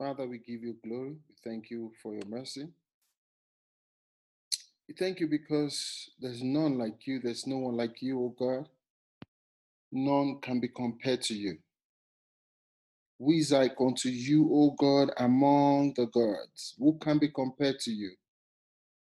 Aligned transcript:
Father, 0.00 0.26
we 0.26 0.38
give 0.38 0.62
you 0.62 0.76
glory. 0.82 1.10
We 1.28 1.34
thank 1.44 1.70
you 1.70 1.92
for 2.02 2.14
your 2.14 2.24
mercy. 2.26 2.66
We 4.88 4.94
thank 4.94 5.20
you 5.20 5.28
because 5.28 6.08
there's 6.18 6.42
none 6.42 6.78
like 6.78 7.06
you. 7.06 7.20
There's 7.20 7.46
no 7.46 7.58
one 7.58 7.76
like 7.76 8.00
you, 8.00 8.18
O 8.18 8.28
God. 8.30 8.66
None 9.92 10.38
can 10.40 10.58
be 10.58 10.68
compared 10.68 11.20
to 11.24 11.34
you. 11.34 11.58
Is 13.28 13.52
like 13.52 13.74
unto 13.78 14.08
you, 14.08 14.48
O 14.50 14.70
God, 14.70 15.10
among 15.18 15.92
the 15.98 16.06
gods? 16.06 16.76
Who 16.78 16.96
can 16.98 17.18
be 17.18 17.28
compared 17.28 17.78
to 17.80 17.90
you? 17.90 18.12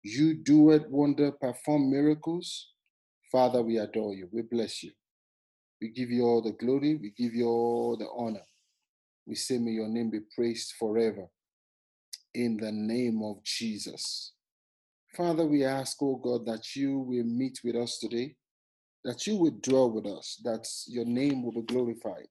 You 0.02 0.42
do 0.42 0.70
it, 0.70 0.88
wonder, 0.90 1.32
perform 1.32 1.90
miracles. 1.90 2.68
Father, 3.30 3.62
we 3.62 3.76
adore 3.76 4.14
you. 4.14 4.30
We 4.32 4.40
bless 4.40 4.82
you. 4.82 4.92
We 5.82 5.90
give 5.90 6.10
you 6.10 6.24
all 6.24 6.40
the 6.40 6.52
glory. 6.52 6.94
We 6.94 7.10
give 7.10 7.34
you 7.34 7.46
all 7.46 7.98
the 7.98 8.08
honor. 8.16 8.46
We 9.28 9.34
say, 9.34 9.58
may 9.58 9.72
your 9.72 9.88
name 9.88 10.08
be 10.08 10.20
praised 10.34 10.72
forever. 10.78 11.26
In 12.34 12.56
the 12.56 12.72
name 12.72 13.22
of 13.22 13.44
Jesus. 13.44 14.32
Father, 15.14 15.44
we 15.44 15.64
ask, 15.64 15.98
oh 16.00 16.16
God, 16.16 16.46
that 16.46 16.74
you 16.74 17.00
will 17.00 17.24
meet 17.24 17.60
with 17.62 17.76
us 17.76 17.98
today, 17.98 18.36
that 19.04 19.26
you 19.26 19.36
will 19.36 19.56
dwell 19.60 19.90
with 19.90 20.06
us, 20.06 20.40
that 20.44 20.66
your 20.86 21.04
name 21.04 21.42
will 21.42 21.52
be 21.52 21.62
glorified, 21.62 22.28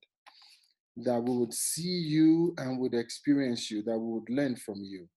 that 0.98 1.22
we 1.22 1.38
would 1.38 1.54
see 1.54 1.84
you 2.08 2.55
and 2.58 2.80
would 2.80 2.96
experience 2.96 3.70
you, 3.70 3.84
that 3.84 3.98
we 3.98 4.20
would 4.20 4.30
learn 4.30 4.55
from 4.55 4.77
you. 4.80 5.08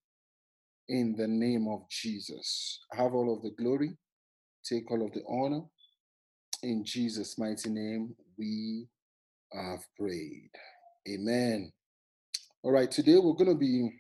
In 0.91 1.15
the 1.17 1.29
name 1.29 1.67
of 1.67 1.89
Jesus. 1.89 2.81
Have 2.93 3.15
all 3.15 3.33
of 3.35 3.43
the 3.43 3.53
glory, 3.63 3.97
take 4.65 4.91
all 4.91 5.03
of 5.03 5.13
the 5.13 5.23
honor. 5.27 5.63
In 6.63 6.85
Jesus' 6.85 7.39
mighty 7.39 7.71
name, 7.71 8.15
we 8.37 8.87
have 9.53 9.81
prayed. 9.99 10.51
Amen. 11.11 11.73
All 12.63 12.71
right, 12.71 12.89
today 12.89 13.17
we're 13.17 13.33
going 13.33 13.51
to 13.51 13.57
be 13.57 13.91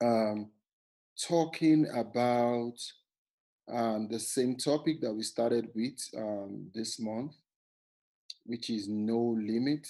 um, 0.00 0.50
talking 1.28 1.86
about 1.94 2.72
um, 3.72 4.08
the 4.10 4.18
same 4.18 4.56
topic 4.56 5.00
that 5.00 5.12
we 5.14 5.22
started 5.22 5.68
with 5.76 6.00
um, 6.16 6.66
this 6.74 6.98
month, 6.98 7.34
which 8.44 8.68
is 8.68 8.88
no 8.88 9.36
limit. 9.38 9.86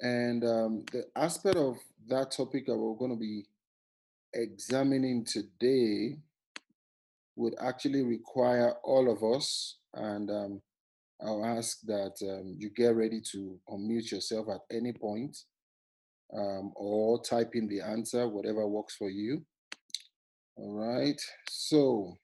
And 0.00 0.42
um, 0.42 0.84
the 0.90 1.04
aspect 1.14 1.56
of 1.56 1.76
that 2.08 2.32
topic 2.32 2.66
that 2.66 2.76
we're 2.76 2.98
going 2.98 3.12
to 3.12 3.20
be 3.20 3.44
examining 4.32 5.24
today 5.24 6.16
would 7.36 7.54
actually 7.60 8.02
require 8.02 8.72
all 8.82 9.08
of 9.08 9.22
us, 9.22 9.76
and 9.94 10.30
um, 10.30 10.62
I'll 11.22 11.44
ask 11.44 11.80
that 11.82 12.14
um, 12.22 12.54
you 12.58 12.70
get 12.70 12.96
ready 12.96 13.20
to 13.32 13.58
unmute 13.68 14.10
yourself 14.10 14.48
at 14.48 14.60
any 14.74 14.92
point 14.92 15.36
um, 16.36 16.72
or 16.74 17.22
type 17.22 17.54
in 17.54 17.68
the 17.68 17.80
answer, 17.80 18.28
whatever 18.28 18.66
works 18.66 18.96
for 18.96 19.08
you. 19.08 19.44
All 20.56 20.74
right. 20.74 21.20
So, 21.48 22.16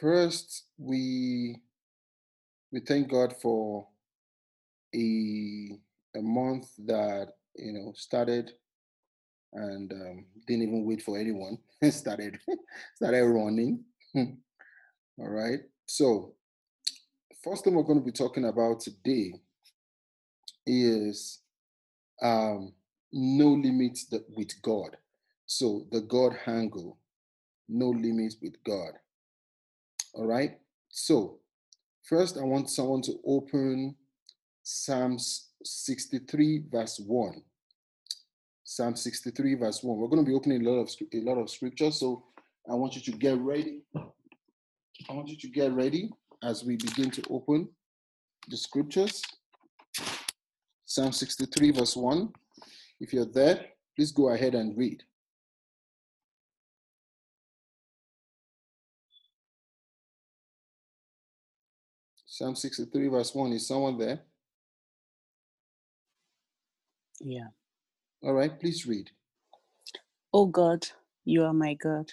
first, 0.00 0.64
we 0.78 1.56
we 2.72 2.80
thank 2.80 3.08
God 3.08 3.34
for 3.40 3.86
a 4.94 5.78
a 6.16 6.22
month 6.22 6.68
that 6.86 7.28
you 7.56 7.72
know 7.72 7.92
started 7.94 8.52
and 9.52 9.92
um, 9.92 10.26
didn't 10.46 10.62
even 10.62 10.84
wait 10.84 11.02
for 11.02 11.18
anyone. 11.18 11.58
started 11.90 12.38
started 12.94 13.24
running. 13.24 13.84
All 14.16 15.28
right. 15.28 15.60
So, 15.86 16.34
first 17.46 17.62
thing 17.62 17.74
we're 17.74 17.82
going 17.84 18.00
to 18.00 18.04
be 18.04 18.10
talking 18.10 18.46
about 18.46 18.80
today 18.80 19.32
is 20.66 21.42
um, 22.20 22.72
no 23.12 23.46
limits 23.50 24.12
with 24.36 24.50
God. 24.62 24.96
So 25.46 25.86
the 25.92 26.00
God 26.00 26.36
angle, 26.46 26.98
no 27.68 27.90
limits 27.90 28.36
with 28.42 28.54
God. 28.64 28.94
All 30.14 30.26
right. 30.26 30.58
So 30.88 31.38
first, 32.02 32.36
I 32.36 32.42
want 32.42 32.68
someone 32.68 33.02
to 33.02 33.14
open 33.24 33.94
Psalms 34.64 35.50
63, 35.62 36.64
verse 36.68 37.00
1. 37.06 37.42
Psalm 38.64 38.96
63, 38.96 39.54
verse 39.54 39.84
1. 39.84 39.96
We're 39.96 40.08
going 40.08 40.24
to 40.24 40.28
be 40.28 40.34
opening 40.34 40.66
a 40.66 40.68
lot 40.68 40.80
of 40.80 40.90
a 41.14 41.20
lot 41.20 41.40
of 41.40 41.48
scripture. 41.48 41.92
So 41.92 42.24
I 42.68 42.74
want 42.74 42.96
you 42.96 43.02
to 43.02 43.12
get 43.12 43.38
ready. 43.38 43.82
I 43.94 45.12
want 45.12 45.28
you 45.28 45.36
to 45.36 45.48
get 45.48 45.72
ready 45.72 46.10
as 46.42 46.64
we 46.64 46.76
begin 46.76 47.10
to 47.10 47.22
open 47.30 47.68
the 48.48 48.56
scriptures. 48.56 49.22
Psalm 50.84 51.12
63, 51.12 51.72
verse 51.72 51.96
1. 51.96 52.32
If 53.00 53.12
you're 53.12 53.24
there, 53.24 53.66
please 53.94 54.12
go 54.12 54.28
ahead 54.28 54.54
and 54.54 54.76
read. 54.76 55.02
Psalm 62.26 62.54
63, 62.54 63.08
verse 63.08 63.34
1. 63.34 63.52
Is 63.52 63.66
someone 63.66 63.98
there? 63.98 64.20
Yeah. 67.20 67.48
All 68.22 68.34
right, 68.34 68.58
please 68.60 68.86
read. 68.86 69.10
Oh 70.32 70.46
God, 70.46 70.86
you 71.24 71.44
are 71.44 71.54
my 71.54 71.74
God. 71.74 72.12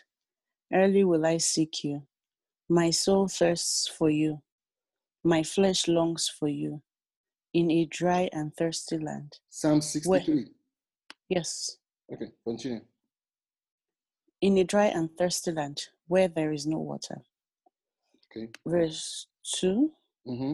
Early 0.72 1.04
will 1.04 1.26
I 1.26 1.38
seek 1.38 1.84
you. 1.84 2.04
My 2.70 2.90
soul 2.92 3.28
thirsts 3.28 3.88
for 3.88 4.10
you. 4.10 4.42
My 5.24 5.44
flesh 5.44 5.88
longs 5.88 6.30
for 6.30 6.48
you 6.48 6.82
in 7.54 7.70
a 7.70 7.86
dry 7.86 8.30
and 8.34 8.54
thirsty 8.56 8.98
land. 8.98 9.40
Psalm 9.50 9.82
63. 9.82 10.36
Where, 10.36 10.46
yes. 11.30 11.78
Okay, 12.12 12.32
continue. 12.44 12.82
In 14.42 14.58
a 14.58 14.64
dry 14.64 14.88
and 14.88 15.10
thirsty 15.18 15.52
land 15.52 15.88
where 16.08 16.28
there 16.28 16.52
is 16.52 16.66
no 16.66 16.80
water. 16.80 17.22
Okay. 18.36 18.50
Verse 18.66 19.28
2. 19.60 19.92
Mm-hmm. 20.28 20.54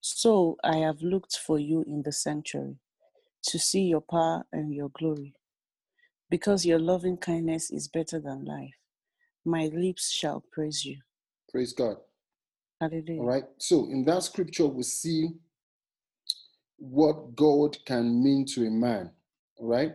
So 0.00 0.56
I 0.64 0.76
have 0.78 1.02
looked 1.02 1.36
for 1.38 1.58
you 1.58 1.84
in 1.86 2.02
the 2.02 2.12
sanctuary 2.12 2.78
to 3.44 3.58
see 3.58 3.82
your 3.82 4.00
power 4.00 4.44
and 4.52 4.74
your 4.74 4.88
glory. 4.90 5.34
Because 6.30 6.66
your 6.66 6.78
loving 6.78 7.16
kindness 7.16 7.70
is 7.70 7.88
better 7.88 8.18
than 8.18 8.44
life, 8.44 8.74
my 9.44 9.66
lips 9.66 10.10
shall 10.10 10.42
praise 10.52 10.84
you. 10.84 10.98
Praise 11.54 11.72
God. 11.72 11.98
Hallelujah. 12.80 13.20
All 13.20 13.26
right. 13.28 13.44
So 13.58 13.84
in 13.88 14.04
that 14.06 14.24
scripture, 14.24 14.66
we 14.66 14.82
see 14.82 15.28
what 16.78 17.36
God 17.36 17.78
can 17.86 18.24
mean 18.24 18.44
to 18.54 18.66
a 18.66 18.70
man. 18.70 19.12
All 19.58 19.68
right. 19.68 19.92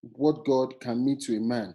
What 0.00 0.46
God 0.46 0.80
can 0.80 1.04
mean 1.04 1.18
to 1.26 1.36
a 1.36 1.40
man. 1.40 1.74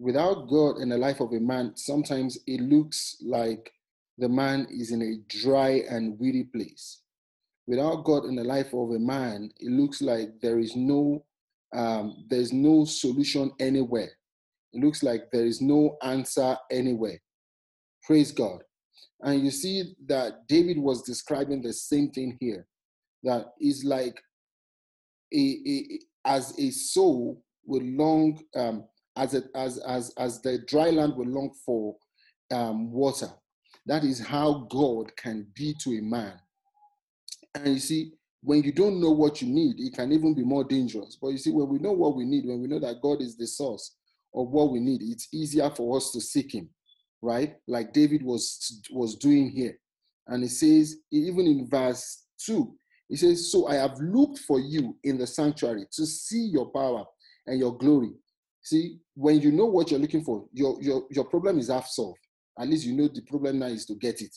Without 0.00 0.48
God 0.48 0.78
in 0.78 0.88
the 0.88 0.98
life 0.98 1.20
of 1.20 1.32
a 1.32 1.38
man, 1.38 1.76
sometimes 1.76 2.36
it 2.48 2.60
looks 2.60 3.18
like 3.22 3.72
the 4.18 4.28
man 4.28 4.66
is 4.68 4.90
in 4.90 5.02
a 5.02 5.18
dry 5.28 5.84
and 5.88 6.18
weary 6.18 6.42
place. 6.52 7.02
Without 7.68 8.02
God 8.02 8.24
in 8.24 8.34
the 8.34 8.42
life 8.42 8.74
of 8.74 8.90
a 8.90 8.98
man, 8.98 9.52
it 9.60 9.70
looks 9.70 10.02
like 10.02 10.40
there 10.42 10.58
is 10.58 10.74
no 10.74 11.24
um, 11.72 12.24
there's 12.28 12.52
no 12.52 12.84
solution 12.84 13.52
anywhere. 13.60 14.10
It 14.72 14.82
looks 14.82 15.04
like 15.04 15.30
there 15.30 15.46
is 15.46 15.60
no 15.60 15.96
answer 16.02 16.56
anywhere. 16.72 17.20
Praise 18.04 18.32
God. 18.32 18.62
And 19.20 19.42
you 19.42 19.50
see 19.50 19.94
that 20.06 20.46
David 20.48 20.78
was 20.78 21.02
describing 21.02 21.62
the 21.62 21.72
same 21.72 22.10
thing 22.10 22.36
here. 22.40 22.66
That 23.22 23.46
is 23.60 23.84
like 23.84 24.20
a, 25.32 25.58
a 25.66 25.98
as 26.26 26.58
a 26.58 26.70
soul 26.70 27.42
will 27.64 27.82
long 27.82 28.42
um, 28.54 28.84
as 29.16 29.34
a, 29.34 29.42
as 29.54 29.78
as 29.78 30.12
as 30.18 30.42
the 30.42 30.58
dry 30.66 30.90
land 30.90 31.16
will 31.16 31.26
long 31.26 31.54
for 31.64 31.96
um, 32.52 32.92
water. 32.92 33.30
That 33.86 34.04
is 34.04 34.20
how 34.20 34.66
God 34.70 35.14
can 35.16 35.46
be 35.54 35.74
to 35.80 35.98
a 35.98 36.02
man. 36.02 36.34
And 37.54 37.68
you 37.68 37.78
see, 37.78 38.12
when 38.42 38.62
you 38.62 38.72
don't 38.72 39.00
know 39.00 39.10
what 39.10 39.40
you 39.40 39.48
need, 39.48 39.76
it 39.78 39.94
can 39.94 40.12
even 40.12 40.34
be 40.34 40.42
more 40.42 40.64
dangerous. 40.64 41.16
But 41.20 41.28
you 41.28 41.38
see, 41.38 41.50
when 41.50 41.68
we 41.68 41.78
know 41.78 41.92
what 41.92 42.16
we 42.16 42.24
need, 42.24 42.46
when 42.46 42.60
we 42.60 42.68
know 42.68 42.80
that 42.80 43.00
God 43.02 43.20
is 43.20 43.36
the 43.36 43.46
source 43.46 43.96
of 44.34 44.48
what 44.48 44.70
we 44.70 44.80
need, 44.80 45.00
it's 45.02 45.28
easier 45.32 45.70
for 45.70 45.96
us 45.96 46.10
to 46.12 46.20
seek 46.20 46.54
Him, 46.54 46.68
right? 47.24 47.56
Like 47.66 47.92
David 47.92 48.22
was 48.22 48.82
was 48.92 49.16
doing 49.16 49.50
here. 49.50 49.78
And 50.28 50.44
it 50.44 50.50
says, 50.50 50.96
even 51.10 51.46
in 51.46 51.68
verse 51.68 52.24
2, 52.46 52.72
he 53.08 53.16
says, 53.16 53.50
So 53.50 53.66
I 53.68 53.74
have 53.74 53.98
looked 54.00 54.38
for 54.40 54.60
you 54.60 54.96
in 55.04 55.18
the 55.18 55.26
sanctuary 55.26 55.86
to 55.92 56.06
see 56.06 56.46
your 56.46 56.70
power 56.70 57.04
and 57.46 57.58
your 57.58 57.76
glory. 57.76 58.12
See, 58.62 58.98
when 59.14 59.40
you 59.40 59.52
know 59.52 59.66
what 59.66 59.90
you're 59.90 60.00
looking 60.00 60.24
for, 60.24 60.46
your, 60.52 60.80
your, 60.82 61.04
your 61.10 61.24
problem 61.24 61.58
is 61.58 61.68
half 61.68 61.86
solved. 61.86 62.18
At 62.58 62.68
least 62.68 62.86
you 62.86 62.94
know 62.94 63.08
the 63.08 63.20
problem 63.22 63.58
now 63.58 63.66
is 63.66 63.84
to 63.86 63.94
get 63.96 64.22
it. 64.22 64.34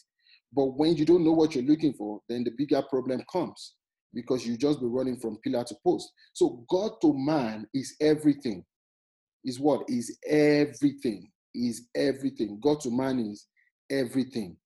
But 0.54 0.78
when 0.78 0.95
you 0.98 1.06
don't 1.06 1.24
know 1.24 1.31
what 1.31 1.56
you're 1.56 1.63
looking 1.63 1.94
for, 1.94 2.19
then 2.28 2.44
the 2.44 2.51
bigger 2.57 2.81
problem 2.81 3.24
comes 3.31 3.75
because 4.13 4.45
you 4.45 4.57
just 4.57 4.81
be 4.81 4.88
running 4.88 5.18
from 5.18 5.38
pillar 5.44 5.63
to 5.63 5.75
post. 5.83 6.12
So 6.33 6.66
God 6.69 6.92
to 7.01 7.13
man 7.13 7.68
is 7.74 7.95
everything. 8.01 8.66
Is 9.45 9.60
what? 9.60 9.83
Is 9.88 10.18
everything. 10.28 11.30
Is 11.57 11.88
everything. 11.95 12.59
God 12.62 12.81
to 12.81 12.92
man 12.92 13.19
is 13.19 13.48
everything. 13.89 14.57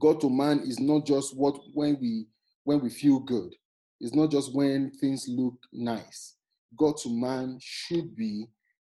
God 0.00 0.20
to 0.20 0.28
man 0.28 0.60
is 0.60 0.80
not 0.80 1.06
just 1.06 1.36
what 1.36 1.58
when 1.74 1.96
we 2.00 2.26
when 2.64 2.80
we 2.80 2.90
feel 2.90 3.20
good. 3.20 3.54
It's 4.00 4.14
not 4.14 4.30
just 4.30 4.54
when 4.54 4.90
things 5.00 5.26
look 5.28 5.54
nice. 5.72 6.34
God 6.76 6.96
to 7.04 7.08
man 7.08 7.58
should 7.60 8.16
be 8.16 8.46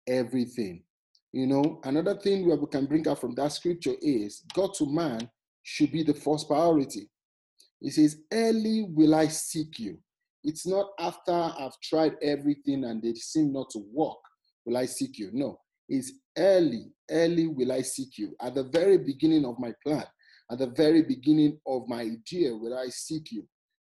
everything. 0.08 0.84
You 1.32 1.46
know, 1.46 1.80
another 1.84 2.16
thing 2.16 2.50
we 2.50 2.68
can 2.68 2.88
bring 2.88 3.08
out 3.08 3.22
from 3.22 3.36
that 3.36 3.52
scripture 3.52 3.94
is 4.02 4.44
God 4.54 4.74
to 4.80 4.92
man 4.92 5.30
should 5.64 5.92
be 5.92 6.02
the 6.02 6.14
first 6.14 6.48
priority. 6.48 7.10
He 7.80 7.92
says, 7.92 8.18
Early 8.32 8.88
will 8.90 9.14
I 9.14 9.28
seek 9.28 9.78
you. 9.80 10.00
It's 10.44 10.66
not 10.66 10.88
after 11.00 11.32
I've 11.32 11.80
tried 11.84 12.14
everything 12.22 12.86
and 12.86 13.04
they 13.04 13.14
seem 13.14 13.52
not 13.54 13.70
to 13.72 13.80
work, 13.94 14.18
will 14.66 14.78
I 14.78 14.86
seek 14.86 15.20
you. 15.20 15.30
No, 15.34 15.60
it's 15.90 16.12
early, 16.38 16.92
early 17.10 17.48
will 17.48 17.72
I 17.72 17.82
seek 17.82 18.18
you. 18.18 18.36
At 18.42 18.56
the 18.56 18.64
very 18.66 18.98
beginning 18.98 19.46
of 19.46 19.60
my 19.60 19.74
plan, 19.86 20.06
at 20.52 20.60
the 20.60 20.68
very 20.68 21.02
beginning 21.02 21.60
of 21.66 21.88
my 21.88 22.02
idea, 22.02 22.56
will 22.56 22.78
I 22.78 22.88
seek 22.90 23.32
you. 23.32 23.48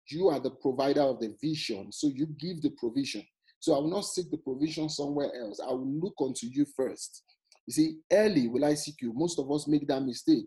You 0.10 0.30
are 0.30 0.40
the 0.40 0.52
provider 0.52 1.02
of 1.02 1.20
the 1.20 1.36
vision, 1.42 1.92
so 1.92 2.08
you 2.08 2.28
give 2.40 2.62
the 2.62 2.72
provision. 2.72 3.24
So 3.60 3.76
I 3.76 3.80
will 3.80 3.90
not 3.90 4.06
seek 4.06 4.32
the 4.32 4.38
provision 4.38 4.90
somewhere 4.90 5.30
else. 5.42 5.60
I 5.60 5.72
will 5.72 6.00
look 6.00 6.14
unto 6.22 6.48
you 6.48 6.66
first. 6.76 7.24
You 7.66 7.74
see, 7.74 7.98
early 8.12 8.48
will 8.48 8.64
I 8.64 8.76
seek 8.76 9.02
you. 9.02 9.14
Most 9.14 9.40
of 9.40 9.52
us 9.52 9.68
make 9.68 9.88
that 9.88 10.02
mistake 10.02 10.46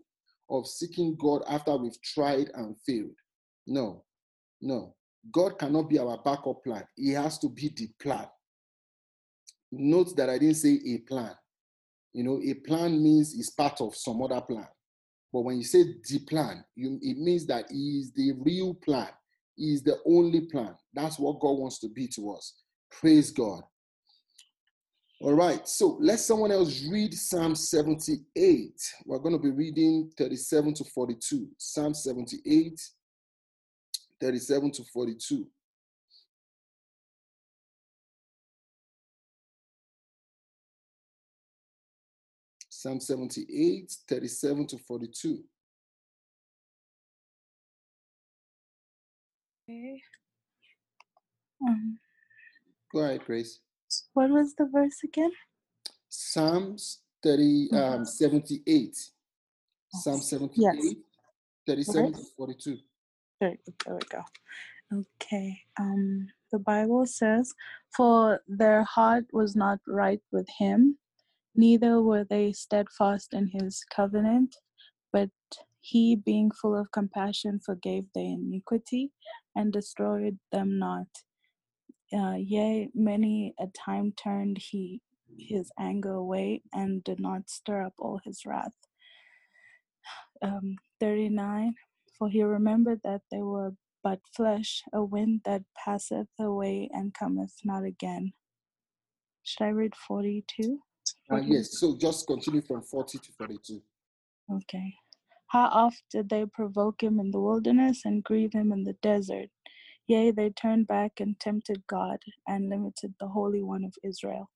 of 0.48 0.66
seeking 0.66 1.16
God 1.16 1.42
after 1.48 1.76
we've 1.76 2.00
tried 2.02 2.50
and 2.54 2.76
failed. 2.86 3.14
No, 3.66 4.04
no. 4.60 4.94
God 5.30 5.58
cannot 5.58 5.90
be 5.90 5.98
our 5.98 6.18
backup 6.24 6.64
plan. 6.64 6.84
He 6.96 7.10
has 7.10 7.38
to 7.40 7.48
be 7.48 7.70
the 7.76 7.90
plan. 8.00 8.26
Note 9.70 10.16
that 10.16 10.30
I 10.30 10.38
didn't 10.38 10.56
say 10.56 10.80
a 10.86 10.98
plan. 10.98 11.34
You 12.12 12.24
know, 12.24 12.40
a 12.44 12.54
plan 12.54 13.02
means 13.02 13.38
it's 13.38 13.50
part 13.50 13.80
of 13.80 13.94
some 13.94 14.22
other 14.22 14.40
plan. 14.40 14.66
But 15.32 15.42
when 15.42 15.58
you 15.58 15.64
say 15.64 15.84
the 16.08 16.18
plan, 16.20 16.64
you, 16.74 16.98
it 17.02 17.18
means 17.18 17.46
that 17.46 17.68
the 17.68 18.34
real 18.38 18.74
plan. 18.74 19.08
Is 19.62 19.82
the 19.82 19.98
only 20.06 20.40
plan. 20.46 20.74
That's 20.94 21.18
what 21.18 21.38
God 21.38 21.58
wants 21.58 21.80
to 21.80 21.88
be 21.90 22.08
to 22.14 22.30
us. 22.32 22.54
Praise 22.90 23.30
God. 23.30 23.60
All 25.20 25.34
right, 25.34 25.68
so 25.68 25.98
let 26.00 26.18
someone 26.18 26.50
else 26.50 26.82
read 26.90 27.12
Psalm 27.12 27.54
78. 27.54 28.72
We're 29.04 29.18
going 29.18 29.34
to 29.34 29.38
be 29.38 29.50
reading 29.50 30.10
37 30.16 30.74
to 30.74 30.84
42. 30.84 31.46
Psalm 31.58 31.92
78, 31.92 32.80
37 34.18 34.70
to 34.72 34.84
42. 34.84 35.46
Psalm 42.80 42.98
78, 42.98 43.92
37 44.08 44.66
to 44.68 44.78
42. 44.78 45.44
Okay. 49.68 50.00
Um, 51.68 51.98
Go 52.90 53.00
ahead, 53.00 53.20
Grace. 53.26 53.60
what 54.14 54.30
was 54.30 54.54
the 54.54 54.64
verse 54.72 54.96
again? 55.04 55.30
Psalms 56.08 57.00
30, 57.22 57.68
um, 57.74 58.06
78. 58.06 58.96
Psalm 59.92 60.22
78, 60.22 60.96
37 61.66 62.12
to 62.14 62.22
42. 62.34 62.78
There, 63.42 63.58
there 63.84 63.94
we 63.94 64.00
go. 64.08 65.04
Okay. 65.20 65.60
Um, 65.78 66.28
the 66.50 66.58
Bible 66.58 67.04
says, 67.04 67.52
"For 67.94 68.40
their 68.48 68.84
heart 68.84 69.26
was 69.34 69.54
not 69.54 69.80
right 69.86 70.22
with 70.32 70.48
him, 70.58 70.96
neither 71.54 72.02
were 72.02 72.24
they 72.24 72.52
steadfast 72.52 73.34
in 73.34 73.48
his 73.48 73.84
covenant. 73.94 74.56
But 75.12 75.30
he, 75.80 76.16
being 76.16 76.50
full 76.50 76.76
of 76.76 76.92
compassion, 76.92 77.60
forgave 77.64 78.04
their 78.14 78.24
iniquity 78.24 79.12
and 79.56 79.72
destroyed 79.72 80.38
them 80.52 80.78
not. 80.78 81.06
Uh, 82.12 82.34
yea, 82.36 82.90
many 82.94 83.54
a 83.60 83.66
time 83.68 84.12
turned 84.12 84.58
he 84.58 85.00
his 85.38 85.70
anger 85.78 86.12
away 86.12 86.62
and 86.72 87.04
did 87.04 87.20
not 87.20 87.48
stir 87.48 87.82
up 87.82 87.94
all 87.98 88.20
his 88.24 88.44
wrath." 88.44 88.74
um, 90.42 90.76
39 91.00 91.74
For 92.18 92.28
he 92.28 92.42
remembered 92.42 93.00
that 93.04 93.22
they 93.30 93.42
were 93.42 93.72
but 94.02 94.20
flesh, 94.34 94.82
a 94.92 95.04
wind 95.04 95.42
that 95.44 95.62
passeth 95.76 96.28
away 96.38 96.88
and 96.92 97.12
cometh 97.12 97.54
not 97.64 97.84
again. 97.84 98.32
Should 99.42 99.64
I 99.64 99.68
read 99.68 99.94
42? 99.94 100.80
Uh, 101.32 101.40
yes, 101.46 101.78
so 101.78 101.96
just 101.96 102.26
continue 102.26 102.60
from 102.60 102.82
40 102.82 103.18
to 103.18 103.32
42. 103.32 103.80
Okay. 104.52 104.94
How 105.46 105.66
oft 105.66 106.02
did 106.10 106.28
they 106.28 106.44
provoke 106.46 107.02
him 107.02 107.20
in 107.20 107.30
the 107.30 107.40
wilderness 107.40 108.02
and 108.04 108.24
grieve 108.24 108.52
him 108.52 108.72
in 108.72 108.84
the 108.84 108.94
desert? 109.02 109.48
Yea, 110.08 110.32
they 110.32 110.50
turned 110.50 110.88
back 110.88 111.20
and 111.20 111.38
tempted 111.38 111.82
God 111.86 112.18
and 112.48 112.68
limited 112.68 113.14
the 113.20 113.28
Holy 113.28 113.62
One 113.62 113.84
of 113.84 113.94
Israel. 114.02 114.50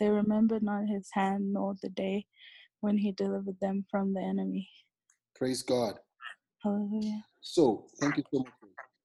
They 0.00 0.08
remembered 0.08 0.62
not 0.62 0.88
his 0.88 1.08
hand 1.12 1.52
nor 1.52 1.74
the 1.80 1.90
day 1.90 2.26
when 2.80 2.98
he 2.98 3.12
delivered 3.12 3.58
them 3.60 3.84
from 3.90 4.14
the 4.14 4.20
enemy. 4.20 4.68
Praise 5.34 5.62
God. 5.62 5.94
Hallelujah. 6.62 7.24
So, 7.40 7.86
thank 8.00 8.16
you 8.16 8.24
so 8.32 8.40
much. 8.40 8.52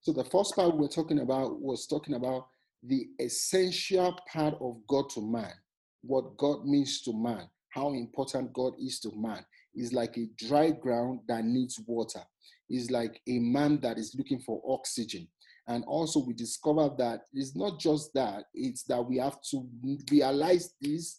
So, 0.02 0.12
the 0.12 0.24
first 0.24 0.56
part 0.56 0.74
we 0.74 0.82
were 0.82 0.88
talking 0.88 1.20
about 1.20 1.62
was 1.62 1.86
talking 1.86 2.16
about 2.16 2.48
the 2.84 3.08
essential 3.20 4.18
part 4.32 4.56
of 4.60 4.78
God 4.88 5.10
to 5.12 5.22
man, 5.22 5.54
what 6.02 6.38
God 6.38 6.66
means 6.66 7.02
to 7.02 7.14
man, 7.14 7.48
how 7.70 7.94
important 7.94 8.54
God 8.54 8.74
is 8.80 9.00
to 9.02 9.12
man. 9.16 9.46
Is 9.74 9.94
like 9.94 10.18
a 10.18 10.28
dry 10.38 10.72
ground 10.72 11.22
that 11.30 11.46
needs 11.46 11.80
water. 11.88 12.22
Is 12.70 12.92
like 12.92 13.22
a 13.28 13.40
man 13.40 13.80
that 13.82 13.98
is 13.98 14.14
looking 14.18 14.40
for 14.40 14.62
oxygen. 14.68 15.28
And 15.68 15.86
also, 15.86 16.20
we 16.26 16.34
discovered 16.34 16.98
that 16.98 17.22
it's 17.34 17.56
not 17.56 17.80
just 17.80 18.14
that, 18.14 18.46
it's 18.54 18.84
that 18.84 19.02
we 19.02 19.18
have 19.18 19.38
to 19.52 19.68
realize 20.12 20.74
this 20.82 21.18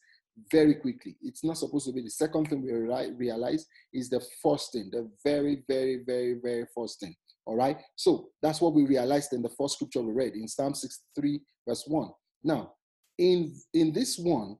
very 0.50 0.74
quickly. 0.74 1.16
It's 1.22 1.44
not 1.44 1.58
supposed 1.58 1.86
to 1.86 1.92
be 1.92 2.02
the 2.02 2.10
second 2.10 2.48
thing 2.48 2.62
we 2.62 2.72
realize, 2.72 3.66
is 3.92 4.10
the 4.10 4.22
first 4.42 4.72
thing, 4.72 4.90
the 4.90 5.10
very, 5.24 5.62
very, 5.68 6.02
very, 6.04 6.34
very 6.34 6.66
first 6.74 7.00
thing. 7.00 7.14
All 7.44 7.56
right. 7.56 7.78
So 7.96 8.28
that's 8.42 8.60
what 8.60 8.74
we 8.74 8.84
realized 8.84 9.32
in 9.32 9.42
the 9.42 9.48
first 9.48 9.74
scripture 9.74 10.02
we 10.02 10.12
read 10.12 10.34
in 10.34 10.48
Psalm 10.48 10.74
63, 10.74 11.40
verse 11.66 11.84
1. 11.86 12.10
Now, 12.44 12.74
in 13.18 13.54
in 13.74 13.92
this 13.92 14.18
one, 14.18 14.56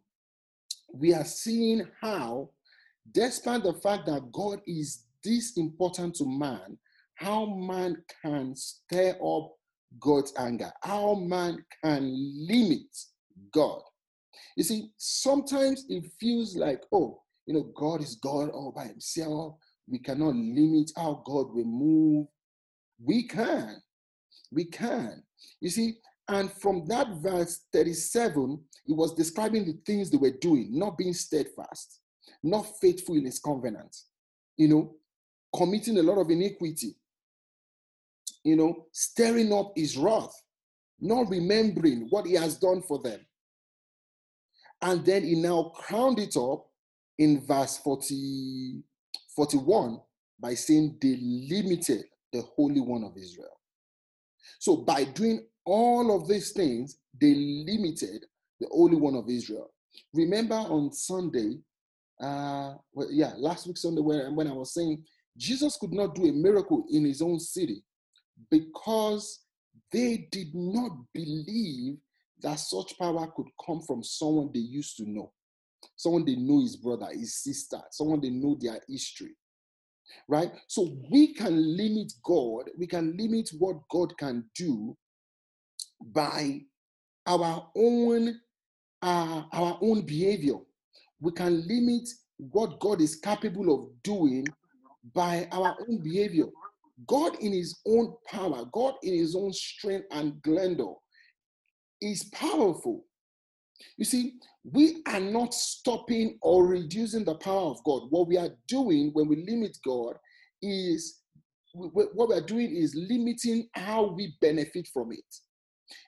we 0.92 1.14
are 1.14 1.24
seeing 1.24 1.86
how, 2.00 2.50
despite 3.12 3.62
the 3.62 3.74
fact 3.74 4.06
that 4.06 4.30
God 4.32 4.60
is 4.66 5.04
this 5.24 5.56
important 5.56 6.14
to 6.16 6.26
man, 6.26 6.78
how 7.14 7.46
man 7.46 7.96
can 8.22 8.54
stir 8.54 9.16
up 9.24 9.52
God's 10.00 10.32
anger, 10.38 10.72
how 10.82 11.14
man 11.14 11.64
can 11.84 12.12
limit 12.48 12.86
God. 13.52 13.82
You 14.56 14.64
see, 14.64 14.90
sometimes 14.96 15.84
it 15.88 16.10
feels 16.20 16.56
like, 16.56 16.82
oh, 16.92 17.22
you 17.46 17.54
know, 17.54 17.70
God 17.74 18.02
is 18.02 18.16
God 18.16 18.50
all 18.50 18.72
by 18.74 18.86
himself. 18.86 19.56
We 19.88 19.98
cannot 19.98 20.34
limit 20.34 20.90
how 20.96 21.22
God 21.24 21.52
will 21.52 21.64
move. 21.64 22.26
We 23.02 23.26
can. 23.26 23.76
We 24.50 24.66
can. 24.66 25.22
You 25.60 25.70
see, 25.70 25.96
and 26.32 26.50
from 26.50 26.86
that 26.86 27.08
verse 27.16 27.66
37, 27.74 28.58
it 28.86 28.96
was 28.96 29.14
describing 29.14 29.66
the 29.66 29.78
things 29.84 30.10
they 30.10 30.16
were 30.16 30.30
doing, 30.30 30.70
not 30.70 30.96
being 30.96 31.12
steadfast, 31.12 32.00
not 32.42 32.64
faithful 32.80 33.16
in 33.16 33.26
his 33.26 33.38
covenant, 33.38 33.94
you 34.56 34.68
know, 34.68 34.94
committing 35.54 35.98
a 35.98 36.02
lot 36.02 36.18
of 36.18 36.30
iniquity, 36.30 36.96
you 38.44 38.56
know, 38.56 38.86
stirring 38.92 39.52
up 39.52 39.72
his 39.76 39.98
wrath, 39.98 40.34
not 40.98 41.28
remembering 41.28 42.06
what 42.08 42.24
he 42.24 42.32
has 42.32 42.56
done 42.56 42.80
for 42.80 42.98
them. 43.02 43.20
And 44.80 45.04
then 45.04 45.24
he 45.24 45.34
now 45.34 45.70
crowned 45.74 46.18
it 46.18 46.34
up 46.38 46.66
in 47.18 47.44
verse 47.44 47.76
40, 47.76 48.82
41 49.36 50.00
by 50.40 50.54
saying 50.54 50.96
they 50.98 51.18
limited 51.20 52.04
the 52.32 52.40
Holy 52.56 52.80
One 52.80 53.04
of 53.04 53.18
Israel. 53.18 53.60
So 54.58 54.76
by 54.76 55.04
doing 55.04 55.44
all 55.64 56.14
of 56.14 56.28
these 56.28 56.52
things, 56.52 56.98
they 57.20 57.34
limited 57.34 58.24
the 58.60 58.68
Holy 58.70 58.96
One 58.96 59.14
of 59.14 59.28
Israel. 59.28 59.70
Remember 60.14 60.54
on 60.54 60.92
Sunday, 60.92 61.58
uh, 62.20 62.74
well, 62.92 63.08
yeah, 63.10 63.32
last 63.36 63.66
week 63.66 63.76
Sunday 63.76 64.00
when, 64.00 64.34
when 64.34 64.46
I 64.48 64.52
was 64.52 64.74
saying 64.74 65.04
Jesus 65.36 65.76
could 65.76 65.92
not 65.92 66.14
do 66.14 66.26
a 66.28 66.32
miracle 66.32 66.84
in 66.90 67.04
his 67.04 67.22
own 67.22 67.40
city 67.40 67.82
because 68.50 69.40
they 69.90 70.28
did 70.30 70.54
not 70.54 70.92
believe 71.12 71.96
that 72.40 72.58
such 72.58 72.98
power 72.98 73.26
could 73.36 73.46
come 73.64 73.80
from 73.80 74.02
someone 74.02 74.50
they 74.52 74.60
used 74.60 74.96
to 74.96 75.08
know, 75.08 75.32
someone 75.96 76.24
they 76.24 76.36
know 76.36 76.60
his 76.60 76.76
brother, 76.76 77.06
his 77.12 77.42
sister, 77.42 77.80
someone 77.90 78.20
they 78.20 78.30
know 78.30 78.56
their 78.60 78.80
history. 78.88 79.36
Right? 80.28 80.50
So 80.66 80.96
we 81.10 81.32
can 81.32 81.76
limit 81.76 82.12
God, 82.22 82.70
we 82.76 82.86
can 82.86 83.16
limit 83.16 83.50
what 83.58 83.76
God 83.90 84.16
can 84.18 84.44
do 84.54 84.96
by 86.12 86.60
our 87.26 87.68
own 87.76 88.40
uh, 89.02 89.42
our 89.52 89.78
own 89.80 90.02
behavior. 90.02 90.58
We 91.20 91.32
can 91.32 91.66
limit 91.66 92.08
what 92.38 92.80
God 92.80 93.00
is 93.00 93.16
capable 93.16 93.74
of 93.74 93.90
doing 94.02 94.46
by 95.14 95.48
our 95.52 95.76
own 95.88 95.98
behavior. 96.02 96.46
God 97.06 97.36
in 97.40 97.52
his 97.52 97.80
own 97.86 98.14
power, 98.28 98.64
God 98.72 98.94
in 99.02 99.14
his 99.14 99.34
own 99.34 99.52
strength 99.52 100.06
and 100.12 100.34
splendor 100.38 100.92
is 102.00 102.24
powerful. 102.32 103.04
You 103.96 104.04
see, 104.04 104.34
we 104.64 105.02
are 105.06 105.20
not 105.20 105.54
stopping 105.54 106.38
or 106.42 106.66
reducing 106.66 107.24
the 107.24 107.34
power 107.36 107.70
of 107.70 107.82
God. 107.84 108.02
What 108.10 108.28
we 108.28 108.36
are 108.36 108.50
doing 108.68 109.10
when 109.12 109.28
we 109.28 109.44
limit 109.44 109.76
God 109.84 110.16
is 110.60 111.20
what 111.74 112.28
we 112.28 112.34
are 112.34 112.46
doing 112.46 112.70
is 112.74 112.94
limiting 112.94 113.68
how 113.74 114.12
we 114.12 114.36
benefit 114.40 114.88
from 114.92 115.12
it. 115.12 115.24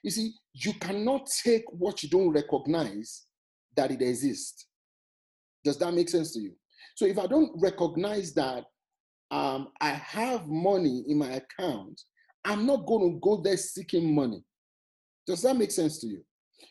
You 0.03 0.11
see, 0.11 0.33
you 0.53 0.73
cannot 0.73 1.29
take 1.43 1.63
what 1.71 2.03
you 2.03 2.09
don't 2.09 2.31
recognize 2.31 3.23
that 3.75 3.91
it 3.91 4.01
exists. 4.01 4.67
Does 5.63 5.77
that 5.79 5.93
make 5.93 6.09
sense 6.09 6.33
to 6.33 6.39
you? 6.39 6.53
So 6.95 7.05
if 7.05 7.17
I 7.17 7.27
don't 7.27 7.51
recognize 7.55 8.33
that 8.35 8.65
um, 9.31 9.69
I 9.81 9.89
have 9.89 10.47
money 10.47 11.03
in 11.07 11.17
my 11.17 11.41
account, 11.41 12.01
I'm 12.45 12.65
not 12.65 12.85
going 12.85 13.13
to 13.13 13.19
go 13.19 13.41
there 13.41 13.57
seeking 13.57 14.13
money. 14.13 14.43
Does 15.25 15.41
that 15.41 15.57
make 15.57 15.71
sense 15.71 15.99
to 15.99 16.07
you? 16.07 16.21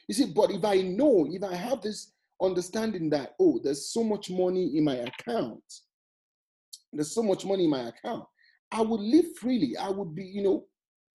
You 0.09 0.15
see, 0.15 0.27
but 0.27 0.51
if 0.51 0.65
I 0.65 0.81
know, 0.83 1.27
if 1.29 1.43
I 1.43 1.55
have 1.55 1.83
this 1.83 2.13
understanding 2.41 3.11
that, 3.11 3.33
oh, 3.41 3.61
there's 3.63 3.93
so 3.93 4.05
much 4.05 4.31
money 4.31 4.77
in 4.77 4.85
my 4.85 4.97
account, 4.97 5.63
there's 6.93 7.15
so 7.15 7.23
much 7.23 7.45
money 7.45 7.65
in 7.65 7.71
my 7.71 7.89
account, 7.89 8.25
I 8.71 8.81
would 8.81 9.01
live 9.01 9.37
freely. 9.39 9.77
I 9.77 9.89
would 9.89 10.15
be, 10.15 10.25
you 10.25 10.43
know, 10.43 10.65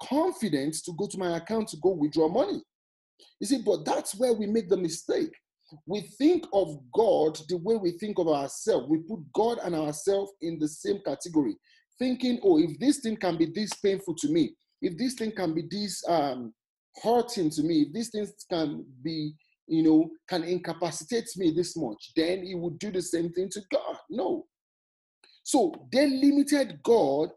confident 0.03 0.75
to 0.85 0.93
go 0.97 1.07
to 1.07 1.17
my 1.17 1.37
account 1.37 1.69
to 1.69 1.77
go 1.77 1.89
withdraw 1.89 2.27
money. 2.29 2.61
You 3.39 3.47
see, 3.47 3.61
but 3.65 3.85
that's 3.85 4.15
where 4.15 4.33
we 4.33 4.47
make 4.47 4.69
the 4.69 4.77
mistake. 4.77 5.33
We 5.85 6.01
think 6.17 6.45
of 6.53 6.79
God 6.93 7.37
the 7.47 7.57
way 7.57 7.75
we 7.75 7.91
think 7.91 8.17
of 8.17 8.27
ourselves. 8.27 8.87
We 8.89 8.99
put 8.99 9.19
God 9.33 9.59
and 9.63 9.75
ourselves 9.75 10.31
in 10.41 10.57
the 10.57 10.67
same 10.67 10.99
category, 11.05 11.55
thinking, 11.99 12.39
oh, 12.43 12.59
if 12.59 12.79
this 12.79 12.99
thing 12.99 13.17
can 13.17 13.37
be 13.37 13.45
this 13.53 13.73
painful 13.73 14.15
to 14.15 14.29
me, 14.29 14.55
if 14.81 14.97
this 14.97 15.13
thing 15.13 15.31
can 15.31 15.53
be 15.53 15.63
this 15.69 16.03
um, 16.07 16.53
hurting 17.03 17.49
to 17.51 17.63
me, 17.63 17.81
if 17.81 17.93
these 17.93 18.09
things 18.09 18.33
can 18.49 18.85
be, 19.03 19.33
you 19.67 19.83
know, 19.83 20.09
can 20.27 20.43
incapacitate 20.43 21.29
me 21.37 21.51
this 21.51 21.77
much, 21.77 22.11
then 22.15 22.43
he 22.43 22.55
would 22.55 22.79
do 22.79 22.91
the 22.91 23.01
same 23.01 23.31
thing 23.31 23.49
to 23.51 23.61
God. 23.71 23.97
No. 24.09 24.45
So 25.43 25.73
they 25.91 26.07
limited 26.07 26.79
God 26.83 27.29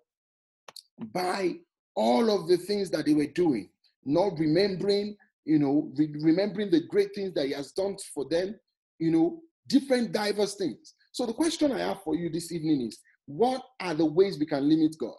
by 1.12 1.54
all 1.94 2.30
of 2.30 2.48
the 2.48 2.56
things 2.56 2.90
that 2.90 3.06
they 3.06 3.14
were 3.14 3.26
doing, 3.26 3.68
not 4.04 4.38
remembering, 4.38 5.16
you 5.44 5.58
know, 5.58 5.90
re- 5.96 6.14
remembering 6.20 6.70
the 6.70 6.82
great 6.88 7.14
things 7.14 7.34
that 7.34 7.46
He 7.46 7.52
has 7.52 7.72
done 7.72 7.96
for 8.14 8.26
them, 8.28 8.54
you 8.98 9.10
know, 9.10 9.40
different 9.68 10.12
diverse 10.12 10.56
things. 10.56 10.94
So 11.12 11.26
the 11.26 11.32
question 11.34 11.72
I 11.72 11.80
have 11.80 12.02
for 12.02 12.14
you 12.14 12.30
this 12.30 12.52
evening 12.52 12.88
is 12.88 12.98
what 13.26 13.62
are 13.80 13.94
the 13.94 14.06
ways 14.06 14.38
we 14.38 14.46
can 14.46 14.68
limit 14.68 14.96
God? 14.98 15.14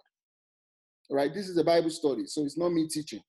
All 1.09 1.17
right, 1.17 1.33
this 1.33 1.47
is 1.47 1.57
a 1.57 1.63
Bible 1.63 1.89
study, 1.89 2.25
so 2.25 2.43
it's 2.43 2.57
not 2.57 2.71
me 2.73 2.87
teaching. 2.87 3.21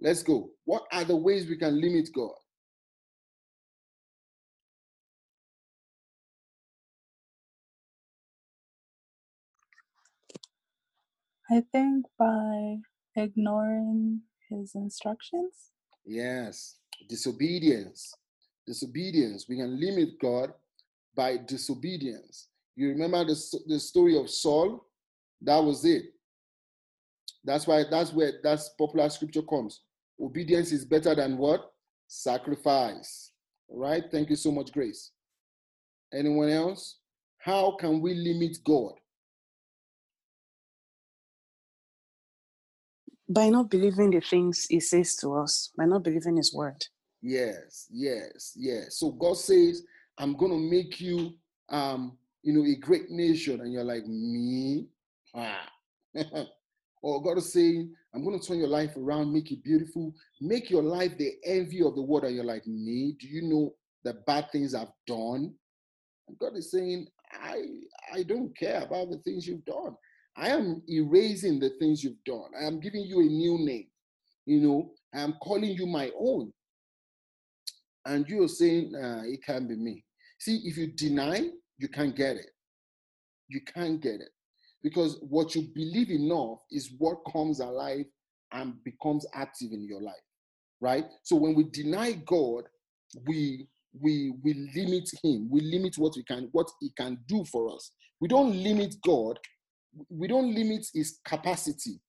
Let's 0.00 0.22
go. 0.22 0.50
What 0.64 0.84
are 0.92 1.04
the 1.04 1.16
ways 1.16 1.48
we 1.48 1.56
can 1.56 1.80
limit 1.80 2.08
God? 2.14 2.32
I 11.50 11.62
think 11.72 12.06
by 12.18 12.76
ignoring 13.16 14.20
his 14.50 14.74
instructions. 14.74 15.70
Yes, 16.04 16.76
disobedience. 17.08 18.14
Disobedience. 18.66 19.46
We 19.48 19.56
can 19.56 19.80
limit 19.80 20.20
God 20.20 20.52
by 21.16 21.38
disobedience. 21.38 22.48
You 22.76 22.88
remember 22.90 23.24
the, 23.24 23.60
the 23.66 23.80
story 23.80 24.16
of 24.18 24.28
Saul? 24.28 24.86
That 25.40 25.58
was 25.58 25.84
it. 25.84 26.04
That's 27.44 27.66
why 27.66 27.84
that's 27.90 28.12
where 28.12 28.32
that's 28.42 28.70
popular 28.70 29.08
scripture 29.08 29.42
comes. 29.42 29.82
Obedience 30.20 30.72
is 30.72 30.84
better 30.84 31.14
than 31.14 31.38
what? 31.38 31.72
Sacrifice. 32.08 33.32
All 33.68 33.78
right. 33.78 34.04
Thank 34.10 34.28
you 34.28 34.36
so 34.36 34.50
much, 34.50 34.72
Grace. 34.72 35.12
Anyone 36.12 36.50
else? 36.50 36.98
How 37.38 37.76
can 37.78 38.00
we 38.00 38.14
limit 38.14 38.58
God? 38.64 38.92
By 43.28 43.48
not 43.48 43.70
believing 43.70 44.10
the 44.10 44.20
things 44.20 44.66
he 44.68 44.80
says 44.80 45.16
to 45.16 45.34
us, 45.34 45.70
by 45.76 45.84
not 45.84 46.02
believing 46.02 46.36
his 46.36 46.54
word. 46.54 46.86
Yes, 47.20 47.86
yes, 47.90 48.52
yes. 48.56 48.98
So 48.98 49.10
God 49.10 49.36
says, 49.36 49.84
I'm 50.18 50.36
gonna 50.36 50.56
make 50.56 51.00
you 51.00 51.34
um, 51.70 52.16
you 52.42 52.52
know, 52.52 52.64
a 52.64 52.76
great 52.76 53.10
nation, 53.10 53.60
and 53.60 53.72
you're 53.72 53.84
like, 53.84 54.06
me? 54.06 54.86
Or 57.00 57.22
God 57.22 57.38
is 57.38 57.52
saying, 57.52 57.94
I'm 58.12 58.24
gonna 58.24 58.40
turn 58.40 58.58
your 58.58 58.66
life 58.66 58.96
around, 58.96 59.32
make 59.32 59.52
it 59.52 59.62
beautiful, 59.62 60.12
make 60.40 60.68
your 60.68 60.82
life 60.82 61.16
the 61.16 61.34
envy 61.44 61.80
of 61.80 61.94
the 61.94 62.02
world, 62.02 62.24
and 62.24 62.34
you're 62.34 62.44
like, 62.44 62.66
me? 62.66 63.14
Do 63.20 63.28
you 63.28 63.42
know 63.42 63.74
the 64.02 64.14
bad 64.26 64.50
things 64.50 64.74
I've 64.74 64.90
done? 65.06 65.54
And 66.26 66.38
God 66.40 66.56
is 66.56 66.72
saying, 66.72 67.06
I 67.40 67.62
I 68.12 68.24
don't 68.24 68.56
care 68.56 68.82
about 68.82 69.10
the 69.10 69.18
things 69.18 69.46
you've 69.46 69.64
done. 69.64 69.94
I 70.38 70.48
am 70.48 70.82
erasing 70.88 71.58
the 71.58 71.70
things 71.80 72.02
you've 72.04 72.22
done. 72.24 72.50
I 72.58 72.64
am 72.64 72.80
giving 72.80 73.02
you 73.02 73.20
a 73.20 73.24
new 73.24 73.58
name. 73.58 73.88
You 74.46 74.60
know, 74.60 74.90
I 75.14 75.20
am 75.20 75.34
calling 75.42 75.72
you 75.72 75.86
my 75.86 76.10
own. 76.18 76.52
And 78.06 78.26
you're 78.28 78.48
saying, 78.48 78.94
uh, 78.94 79.22
it 79.24 79.44
can't 79.44 79.68
be 79.68 79.76
me. 79.76 80.04
See, 80.38 80.62
if 80.64 80.76
you 80.76 80.86
deny, 80.86 81.50
you 81.78 81.88
can't 81.88 82.14
get 82.14 82.36
it. 82.36 82.50
You 83.48 83.60
can't 83.74 84.00
get 84.00 84.20
it. 84.20 84.30
Because 84.82 85.18
what 85.20 85.54
you 85.54 85.68
believe 85.74 86.10
enough 86.10 86.58
is 86.70 86.92
what 86.98 87.18
comes 87.32 87.60
alive 87.60 88.06
and 88.52 88.82
becomes 88.84 89.26
active 89.34 89.72
in 89.72 89.84
your 89.86 90.00
life. 90.00 90.14
Right? 90.80 91.06
So 91.24 91.34
when 91.34 91.54
we 91.54 91.64
deny 91.64 92.12
God, 92.12 92.64
we 93.26 93.66
we 94.00 94.34
we 94.44 94.70
limit 94.74 95.08
him 95.22 95.48
we 95.50 95.60
limit 95.60 95.96
what 95.96 96.12
we 96.16 96.22
can 96.22 96.48
what 96.52 96.70
he 96.80 96.90
can 96.96 97.18
do 97.26 97.44
for 97.44 97.74
us 97.74 97.92
we 98.20 98.28
don't 98.28 98.54
limit 98.62 98.94
god 99.04 99.38
we 100.08 100.28
don't 100.28 100.54
limit 100.54 100.86
his 100.92 101.18
capacity. 101.24 102.00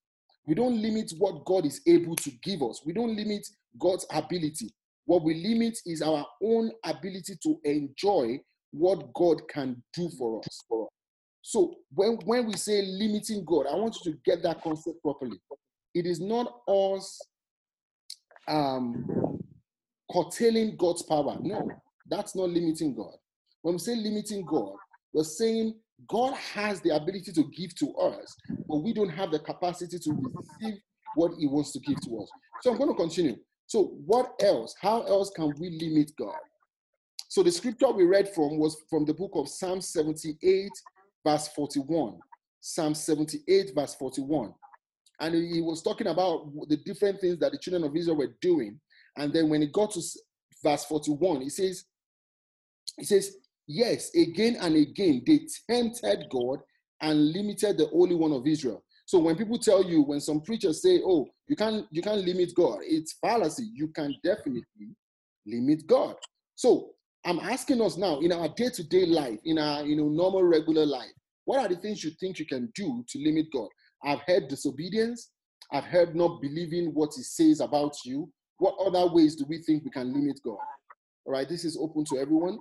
We 0.46 0.56
don't 0.56 0.82
limit 0.82 1.14
what 1.18 1.46
God 1.46 1.66
is 1.66 1.82
able 1.88 2.16
to 2.18 2.32
give 2.44 2.62
us. 2.64 2.82
We 2.86 2.94
don't 2.94 3.16
limit 3.16 3.48
God's 3.80 4.06
ability. 4.12 4.74
What 5.06 5.24
we 5.24 5.44
limit 5.44 5.78
is 5.86 6.02
our 6.02 6.26
own 6.44 6.72
ability 6.84 7.38
to 7.44 7.60
enjoy 7.64 8.40
what 8.72 9.14
God 9.14 9.48
can 9.48 9.82
do 9.94 10.10
for 10.18 10.40
us. 10.40 10.64
So 11.42 11.76
when, 11.94 12.18
when 12.26 12.48
we 12.48 12.54
say 12.54 12.82
limiting 12.84 13.44
God, 13.46 13.66
I 13.72 13.76
want 13.76 13.98
you 14.04 14.12
to 14.12 14.18
get 14.26 14.44
that 14.44 14.62
concept 14.62 15.02
properly. 15.02 15.40
It 15.94 16.06
is 16.06 16.20
not 16.20 16.62
us 16.68 17.20
um, 18.48 19.40
curtailing 20.12 20.76
God's 20.78 21.04
power. 21.04 21.38
No, 21.42 21.70
that's 22.10 22.36
not 22.36 22.50
limiting 22.50 22.96
God. 22.96 23.16
When 23.62 23.76
we 23.76 23.80
say 23.80 23.96
limiting 23.96 24.46
God, 24.46 24.74
we're 25.14 25.24
saying 25.24 25.76
God 26.08 26.34
has 26.36 26.82
the 26.82 26.96
ability 26.96 27.32
to 27.34 27.44
give 27.56 27.76
to 27.76 27.94
us, 27.96 28.36
but 28.68 28.78
we 28.78 28.94
don't 28.94 29.10
have 29.10 29.32
the 29.32 29.40
capacity 29.40 30.00
to 30.00 30.32
receive 30.34 30.80
what 31.16 31.34
He 31.38 31.48
wants 31.48 31.72
to 31.74 31.80
give 31.80 32.00
to 32.02 32.20
us. 32.22 32.30
So 32.62 32.72
I'm 32.72 32.78
going 32.78 32.90
to 32.90 32.96
continue. 32.96 33.36
So, 33.68 33.94
what 34.06 34.32
else? 34.42 34.74
How 34.82 35.04
else 35.04 35.30
can 35.36 35.54
we 35.60 35.78
limit 35.80 36.12
God? 36.18 36.34
So, 37.28 37.44
the 37.44 37.52
scripture 37.52 37.92
we 37.92 38.04
read 38.04 38.30
from 38.30 38.58
was 38.58 38.82
from 38.90 39.06
the 39.06 39.14
book 39.14 39.32
of 39.36 39.48
Psalm 39.48 39.82
78, 39.82 40.72
verse 41.24 41.48
41. 41.50 42.18
Psalm 42.62 42.96
78, 42.96 43.72
verse 43.76 43.96
41. 43.96 44.54
And 45.20 45.36
he 45.36 45.62
was 45.62 45.82
talking 45.82 46.08
about 46.08 46.52
the 46.68 46.78
different 46.78 47.22
things 47.22 47.38
that 47.40 47.52
the 47.52 47.58
children 47.58 47.84
of 47.84 47.96
Israel 47.96 48.18
were 48.18 48.36
doing. 48.42 48.80
And 49.18 49.32
then 49.34 49.50
when 49.50 49.62
he 49.62 49.68
got 49.68 49.92
to 49.92 50.02
verse 50.64 50.86
41, 50.86 51.42
he 51.42 51.50
says, 51.50 51.86
he 52.98 53.06
says, 53.06 53.36
Yes, 53.72 54.10
again 54.16 54.58
and 54.60 54.76
again, 54.76 55.22
they 55.28 55.42
tempted 55.70 56.26
God 56.32 56.58
and 57.02 57.32
limited 57.32 57.78
the 57.78 57.86
Holy 57.86 58.16
One 58.16 58.32
of 58.32 58.48
Israel. 58.48 58.84
So 59.06 59.20
when 59.20 59.36
people 59.36 59.60
tell 59.60 59.84
you, 59.84 60.02
when 60.02 60.20
some 60.20 60.42
preachers 60.42 60.82
say, 60.82 61.00
"Oh, 61.06 61.28
you 61.48 61.56
can't, 61.56 61.86
you 61.92 62.02
can't 62.02 62.26
limit 62.26 62.56
God," 62.56 62.80
it's 62.82 63.14
fallacy. 63.22 63.70
You 63.72 63.90
can 63.90 64.16
definitely 64.24 64.96
limit 65.46 65.86
God. 65.86 66.16
So 66.56 66.94
I'm 67.24 67.40
asking 67.40 67.80
us 67.84 67.96
now, 67.96 68.20
in 68.22 68.32
our 68.32 68.50
day-to-day 68.50 69.06
life, 69.06 69.38
in 69.46 69.60
our 69.60 69.86
you 69.86 69.96
know 69.96 70.10
normal 70.10 70.44
regular 70.44 70.88
life, 70.88 71.14
what 71.46 71.60
are 71.60 71.68
the 71.68 71.76
things 71.80 72.04
you 72.04 72.10
think 72.20 72.40
you 72.40 72.48
can 72.48 72.72
do 72.74 73.06
to 73.08 73.20
limit 73.20 73.52
God? 73.54 73.70
I've 74.04 74.22
heard 74.22 74.48
disobedience. 74.48 75.30
I've 75.72 75.84
heard 75.84 76.16
not 76.16 76.42
believing 76.42 76.88
what 76.96 77.12
He 77.16 77.22
says 77.22 77.60
about 77.60 77.98
you. 78.04 78.32
What 78.58 78.78
other 78.84 79.14
ways 79.14 79.36
do 79.36 79.46
we 79.48 79.62
think 79.62 79.84
we 79.84 79.92
can 79.92 80.12
limit 80.12 80.40
God? 80.44 80.58
All 81.26 81.34
right, 81.34 81.48
this 81.48 81.66
is 81.66 81.78
open 81.78 82.04
to 82.06 82.18
everyone 82.18 82.58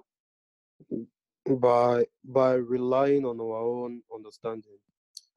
by 1.57 2.05
by 2.25 2.55
relying 2.55 3.25
on 3.25 3.41
our 3.41 3.63
own 3.63 4.03
understanding. 4.15 4.79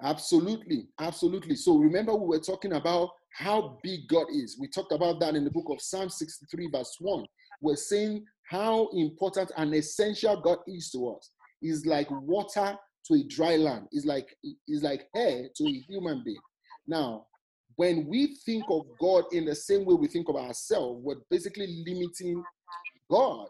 Absolutely 0.02 0.88
absolutely. 1.00 1.56
So 1.56 1.78
remember 1.78 2.16
we 2.16 2.28
were 2.28 2.44
talking 2.44 2.74
about 2.74 3.10
how 3.32 3.78
big 3.84 4.08
god 4.08 4.28
is. 4.32 4.58
We 4.60 4.68
talked 4.68 4.92
about 4.92 5.20
that 5.20 5.36
in 5.36 5.44
the 5.44 5.52
book 5.52 5.68
of 5.70 5.82
psalm 5.82 6.10
63 6.10 6.70
verse 6.72 6.98
1 7.00 7.26
we're 7.62 7.76
saying 7.76 8.26
how 8.44 8.90
important 8.94 9.52
and 9.56 9.74
essential 9.74 10.42
god 10.42 10.60
is 10.68 10.90
to 10.92 11.10
us. 11.10 11.32
Is 11.62 11.86
like 11.86 12.08
water 12.10 12.76
to 13.06 13.14
a 13.14 13.24
dry 13.24 13.56
land. 13.56 13.88
is 13.92 14.06
like 14.06 14.36
is 14.68 14.84
like 14.84 15.08
hair 15.14 15.48
to 15.56 15.64
a 15.66 15.84
human 15.88 16.24
being. 16.26 16.42
Now, 16.88 17.28
when 17.76 18.08
we 18.08 18.36
think 18.46 18.66
of 18.70 18.86
God 19.00 19.26
in 19.32 19.46
the 19.46 19.56
same 19.56 19.86
way 19.86 19.94
we 19.94 20.08
think 20.08 20.28
of 20.28 20.36
ourselves, 20.36 21.02
we're 21.04 21.22
basically 21.30 21.84
limiting 21.86 22.44
God 23.10 23.48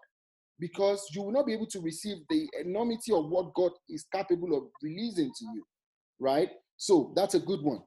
because 0.62 1.10
you 1.12 1.24
will 1.24 1.32
not 1.32 1.48
be 1.48 1.53
able 1.53 1.65
to 1.65 1.82
receive 1.82 2.18
the 2.30 2.48
enormity 2.63 3.12
of 3.12 3.27
what 3.27 3.53
God 3.56 3.72
is 3.89 4.06
capable 4.13 4.56
of 4.56 4.65
releasing 4.82 5.32
to 5.39 5.46
you, 5.46 5.63
right? 6.20 6.50
So 6.77 7.12
that's 7.15 7.34
a 7.34 7.39
good 7.39 7.62
one. 7.63 7.80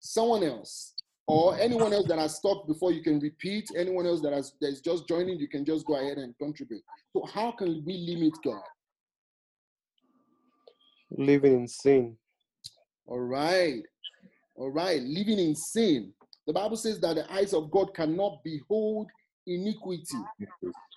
Someone 0.00 0.42
else 0.42 0.92
or 1.28 1.56
anyone 1.58 1.92
else 1.92 2.06
that 2.08 2.18
has 2.18 2.36
stopped 2.36 2.66
before 2.66 2.92
you 2.92 3.02
can 3.02 3.20
repeat. 3.20 3.70
Anyone 3.76 4.06
else 4.06 4.20
that 4.22 4.32
has 4.32 4.52
that 4.60 4.68
is 4.68 4.80
just 4.80 5.08
joining, 5.08 5.38
you 5.38 5.48
can 5.48 5.64
just 5.64 5.86
go 5.86 5.94
ahead 5.94 6.18
and 6.18 6.36
contribute. 6.38 6.82
So 7.12 7.24
how 7.32 7.52
can 7.52 7.84
we 7.86 8.06
limit 8.08 8.34
God? 8.44 8.62
Living 11.10 11.60
in 11.60 11.68
sin. 11.68 12.16
All 13.06 13.20
right. 13.20 13.82
All 14.56 14.70
right. 14.70 15.00
Living 15.00 15.38
in 15.38 15.54
sin. 15.54 16.12
The 16.48 16.52
Bible 16.52 16.76
says 16.76 17.00
that 17.00 17.14
the 17.14 17.32
eyes 17.32 17.54
of 17.54 17.70
God 17.70 17.94
cannot 17.94 18.42
behold 18.44 19.08
iniquity. 19.46 20.18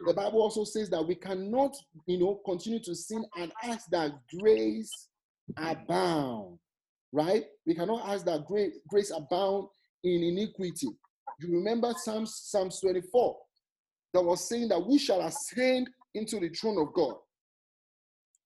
The 0.06 0.14
Bible 0.14 0.42
also 0.42 0.64
says 0.64 0.90
that 0.90 1.06
we 1.06 1.16
cannot, 1.16 1.76
you 2.06 2.20
know, 2.20 2.42
continue 2.46 2.80
to 2.84 2.96
sin 2.96 3.26
and 3.38 3.52
ask 3.64 3.90
that 3.92 4.12
grace 4.40 5.08
abound. 5.58 6.58
Right? 7.12 7.46
We 7.66 7.76
cannot 7.76 8.08
ask 8.08 8.26
that 8.26 8.46
grace, 8.46 8.74
grace 8.88 9.12
abound 9.12 9.68
in 10.04 10.24
iniquity. 10.24 10.88
You 11.40 11.54
remember 11.58 11.94
Psalms, 11.98 12.36
Psalms 12.36 12.80
24 12.82 13.38
that 14.14 14.24
was 14.24 14.48
saying 14.48 14.70
that 14.70 14.86
we 14.86 14.98
shall 14.98 15.22
ascend 15.22 15.90
into 16.14 16.40
the 16.40 16.50
throne 16.50 16.80
of 16.80 16.94
God. 16.94 17.16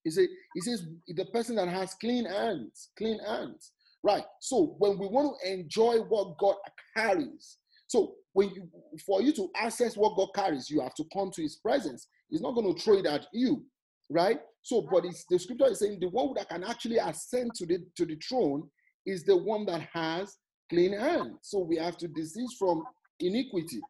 He 0.03 0.11
said, 0.11 0.27
he 0.53 0.61
says 0.61 0.85
the 1.07 1.25
person 1.25 1.55
that 1.55 1.69
has 1.69 1.93
clean 1.95 2.25
hands, 2.25 2.89
clean 2.97 3.19
hands. 3.19 3.71
Right. 4.03 4.25
So 4.41 4.75
when 4.79 4.97
we 4.99 5.07
want 5.07 5.37
to 5.41 5.51
enjoy 5.51 5.99
what 5.99 6.37
God 6.37 6.55
carries, 6.95 7.57
so 7.87 8.15
when 8.33 8.49
you 8.49 8.67
for 9.05 9.21
you 9.21 9.31
to 9.33 9.49
access 9.55 9.95
what 9.95 10.17
God 10.17 10.29
carries, 10.35 10.69
you 10.69 10.81
have 10.81 10.95
to 10.95 11.05
come 11.13 11.31
to 11.31 11.41
his 11.41 11.55
presence. 11.57 12.07
He's 12.29 12.41
not 12.41 12.55
going 12.55 12.73
to 12.73 12.81
throw 12.81 12.97
it 12.97 13.05
at 13.05 13.27
you, 13.31 13.63
right? 14.09 14.39
So, 14.63 14.87
but 14.91 15.05
it's, 15.05 15.25
the 15.29 15.37
scripture 15.37 15.67
is 15.67 15.79
saying 15.79 15.99
the 15.99 16.09
one 16.09 16.33
that 16.35 16.49
can 16.49 16.63
actually 16.63 16.97
ascend 16.97 17.53
to 17.55 17.65
the 17.65 17.79
to 17.97 18.05
the 18.05 18.15
throne 18.15 18.69
is 19.05 19.23
the 19.23 19.37
one 19.37 19.65
that 19.65 19.87
has 19.93 20.37
clean 20.69 20.97
hands. 20.97 21.37
So 21.41 21.59
we 21.59 21.77
have 21.77 21.97
to 21.97 22.07
desist 22.07 22.57
from 22.57 22.83
iniquity. 23.19 23.81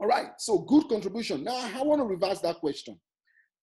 All 0.00 0.08
right. 0.08 0.28
So 0.38 0.58
good 0.58 0.88
contribution. 0.88 1.44
Now 1.44 1.56
I 1.56 1.82
want 1.82 2.00
to 2.00 2.06
reverse 2.06 2.40
that 2.40 2.56
question. 2.56 2.98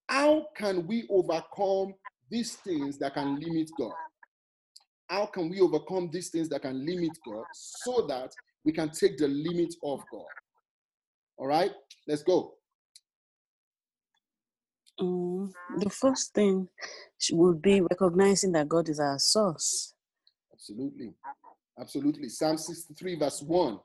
How 0.08 0.46
can 0.56 0.88
we 0.88 1.08
overcome 1.10 1.94
these 2.30 2.56
things 2.56 2.98
that 3.00 3.14
can 3.16 3.40
limit 3.40 3.70
God? 3.78 3.94
How 5.10 5.26
can 5.26 5.50
we 5.50 5.60
overcome 5.60 6.10
these 6.12 6.30
things 6.30 6.48
that 6.50 6.62
can 6.62 6.86
limit 6.86 7.18
God 7.28 7.44
so 7.52 8.06
that 8.08 8.32
we 8.64 8.72
can 8.72 8.90
take 8.90 9.18
the 9.18 9.28
limit 9.28 9.74
of 9.84 10.02
God? 10.12 10.26
All 11.38 11.48
right, 11.48 11.72
let's 12.08 12.24
go. 12.24 12.54
Um, 15.00 15.52
the 15.80 15.90
first 15.90 16.34
thing 16.34 16.68
would 17.32 17.62
be 17.62 17.82
recognizing 17.82 18.52
that 18.52 18.70
God 18.70 18.90
is 18.90 19.00
our 19.00 19.18
source. 19.18 19.96
Absolutely. 20.54 21.14
Absolutely. 21.80 22.30
Psalm 22.30 22.58
63, 22.58 23.16
verse 23.18 23.42
1. 23.42 23.80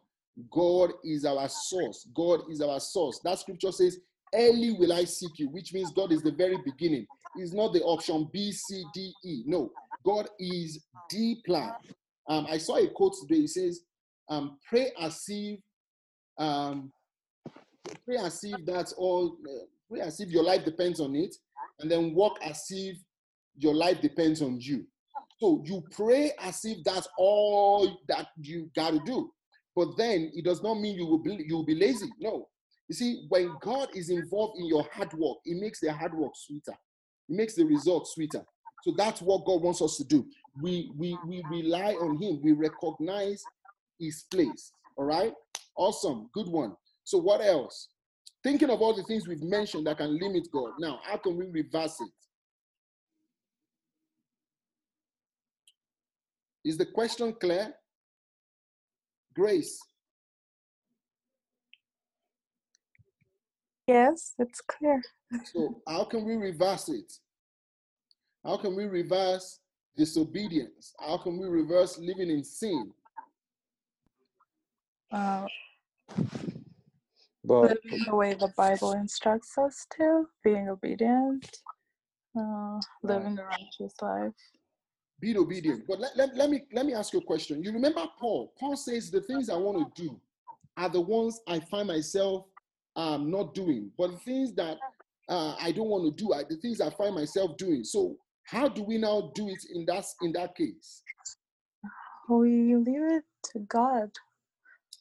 God 0.50 0.92
is 1.02 1.24
our 1.24 1.48
source. 1.48 2.06
God 2.14 2.40
is 2.50 2.60
our 2.60 2.78
source. 2.78 3.20
That 3.24 3.38
scripture 3.38 3.72
says, 3.72 3.98
Early 4.34 4.72
will 4.72 4.92
I 4.92 5.04
seek 5.04 5.38
you, 5.38 5.48
which 5.48 5.72
means 5.72 5.92
God 5.92 6.12
is 6.12 6.22
the 6.22 6.32
very 6.32 6.58
beginning. 6.58 7.06
It's 7.36 7.54
not 7.54 7.72
the 7.72 7.82
option 7.82 8.28
B, 8.32 8.52
C, 8.52 8.84
D, 8.92 9.14
E. 9.24 9.42
No, 9.46 9.70
God 10.04 10.28
is 10.38 10.84
the 11.10 11.36
plan. 11.46 11.72
Um, 12.28 12.46
I 12.50 12.58
saw 12.58 12.76
a 12.76 12.88
quote 12.88 13.14
today. 13.22 13.42
It 13.42 13.50
says, 13.50 13.80
um, 14.28 14.58
"Pray 14.68 14.92
as 15.00 15.24
if, 15.28 15.60
um, 16.38 16.92
pray 18.04 18.16
as 18.18 18.42
if 18.42 18.64
that's 18.66 18.92
all. 18.92 19.36
Uh, 19.48 19.66
pray 19.88 20.00
as 20.00 20.20
if 20.20 20.30
your 20.30 20.44
life 20.44 20.64
depends 20.64 21.00
on 21.00 21.14
it, 21.14 21.34
and 21.80 21.90
then 21.90 22.14
walk 22.14 22.38
as 22.42 22.64
if 22.70 22.96
your 23.56 23.74
life 23.74 24.00
depends 24.00 24.42
on 24.42 24.60
you." 24.60 24.86
So 25.38 25.62
you 25.66 25.84
pray 25.90 26.32
as 26.40 26.64
if 26.64 26.82
that's 26.84 27.08
all 27.18 28.00
that 28.08 28.28
you 28.40 28.70
got 28.74 28.92
to 28.92 29.00
do, 29.00 29.30
but 29.74 29.96
then 29.96 30.30
it 30.34 30.44
does 30.44 30.62
not 30.62 30.80
mean 30.80 30.96
you 30.96 31.06
will 31.06 31.18
be 31.18 31.44
you 31.46 31.56
will 31.56 31.66
be 31.66 31.74
lazy. 31.74 32.10
No, 32.18 32.48
you 32.88 32.94
see, 32.94 33.26
when 33.28 33.56
God 33.60 33.88
is 33.94 34.10
involved 34.10 34.58
in 34.58 34.66
your 34.66 34.86
hard 34.92 35.12
work, 35.14 35.38
it 35.44 35.60
makes 35.60 35.80
the 35.80 35.92
hard 35.92 36.14
work 36.14 36.32
sweeter. 36.34 36.76
It 37.28 37.36
makes 37.36 37.54
the 37.54 37.64
result 37.64 38.08
sweeter. 38.08 38.44
So 38.82 38.94
that's 38.96 39.20
what 39.20 39.44
God 39.44 39.62
wants 39.62 39.82
us 39.82 39.96
to 39.96 40.04
do. 40.04 40.26
We 40.62 40.92
we 40.96 41.18
we 41.26 41.44
rely 41.50 41.94
on 41.94 42.16
Him. 42.22 42.40
We 42.42 42.52
recognize 42.52 43.44
His 43.98 44.24
place. 44.30 44.72
All 44.96 45.04
right. 45.04 45.32
Awesome. 45.76 46.28
Good 46.32 46.48
one. 46.48 46.74
So 47.04 47.18
what 47.18 47.40
else? 47.40 47.88
Thinking 48.42 48.70
of 48.70 48.80
all 48.80 48.94
the 48.94 49.02
things 49.02 49.26
we've 49.26 49.42
mentioned 49.42 49.86
that 49.86 49.98
can 49.98 50.18
limit 50.18 50.48
God. 50.52 50.72
Now, 50.78 51.00
how 51.02 51.16
can 51.16 51.36
we 51.36 51.46
reverse 51.46 52.00
it? 52.00 52.10
Is 56.68 56.76
the 56.76 56.86
question 56.86 57.32
clear? 57.40 57.72
Grace. 59.34 59.78
Yes, 63.86 64.34
it's 64.38 64.60
clear. 64.60 65.00
So, 65.44 65.80
how 65.86 66.04
can 66.04 66.24
we 66.24 66.34
reverse 66.34 66.88
it? 66.88 67.12
How 68.44 68.56
can 68.56 68.74
we 68.74 68.84
reverse 68.84 69.60
disobedience? 69.96 70.92
How 70.98 71.18
can 71.18 71.38
we 71.38 71.46
reverse 71.46 71.98
living 71.98 72.30
in 72.30 72.42
sin? 72.42 72.92
Uh, 75.16 75.46
But 77.42 77.78
living 77.84 78.04
the 78.06 78.14
way 78.14 78.34
the 78.34 78.52
Bible 78.56 78.92
instructs 78.92 79.56
us 79.56 79.86
to, 79.96 80.26
being 80.44 80.68
obedient, 80.68 81.48
uh, 82.38 82.78
living 83.02 83.38
a 83.38 83.44
righteous 83.44 83.94
life. 84.02 84.34
Be 85.20 85.34
obedient. 85.38 85.86
But 85.88 86.00
let, 86.00 86.16
let, 86.16 86.36
let 86.36 86.50
me 86.50 86.64
let 86.72 86.84
me 86.84 86.92
ask 86.92 87.14
you 87.14 87.20
a 87.20 87.24
question. 87.24 87.62
You 87.62 87.72
remember 87.72 88.04
Paul? 88.20 88.52
Paul 88.60 88.76
says 88.76 89.10
the 89.10 89.22
things 89.22 89.48
I 89.48 89.56
want 89.56 89.78
to 89.94 90.02
do 90.02 90.20
are 90.76 90.90
the 90.90 91.00
ones 91.00 91.40
I 91.48 91.60
find 91.60 91.88
myself 91.88 92.44
um, 92.96 93.30
not 93.30 93.54
doing, 93.54 93.90
but 93.96 94.10
the 94.10 94.18
things 94.18 94.52
that 94.56 94.76
uh, 95.30 95.56
I 95.58 95.72
don't 95.72 95.88
want 95.88 96.04
to 96.04 96.24
do 96.24 96.32
are 96.34 96.44
the 96.44 96.56
things 96.56 96.82
I 96.82 96.90
find 96.90 97.14
myself 97.14 97.56
doing. 97.56 97.84
So 97.84 98.16
how 98.44 98.68
do 98.68 98.82
we 98.82 98.98
now 98.98 99.32
do 99.34 99.48
it 99.48 99.62
in 99.72 99.86
that 99.86 100.04
in 100.20 100.32
that 100.32 100.54
case? 100.54 101.02
We 102.28 102.74
leave 102.76 103.02
it 103.02 103.24
to 103.52 103.60
God. 103.60 104.10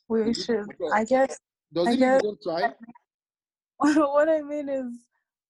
We 0.08 0.30
it 0.30 0.36
should, 0.36 0.68
I 0.94 1.04
guess, 1.04 1.40
Does 1.74 1.88
I 1.88 1.92
it 1.94 2.00
mean 2.00 2.14
we 2.14 2.20
guess- 2.22 2.44
try? 2.44 2.74
what 3.80 4.30
I 4.30 4.42
mean 4.42 4.70
is 4.70 4.86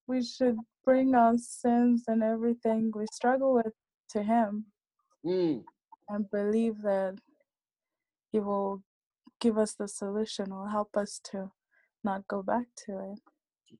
we 0.08 0.24
should 0.24 0.58
bring 0.84 1.14
our 1.16 1.38
sins 1.38 2.04
and 2.08 2.24
everything 2.24 2.92
we 2.96 3.06
struggle 3.12 3.54
with 3.56 3.74
to 4.12 4.24
Him 4.24 4.66
Mm, 5.26 5.64
and 6.10 6.30
believe 6.30 6.82
that 6.84 7.16
He 8.32 8.40
will 8.40 8.84
give 9.42 9.58
us 9.58 9.74
the 9.74 9.88
solution 9.88 10.52
or 10.52 10.70
help 10.70 10.96
us 10.96 11.20
to 11.32 11.52
not 12.04 12.28
go 12.28 12.44
back 12.44 12.66
to 12.86 12.92
it. 13.12 13.20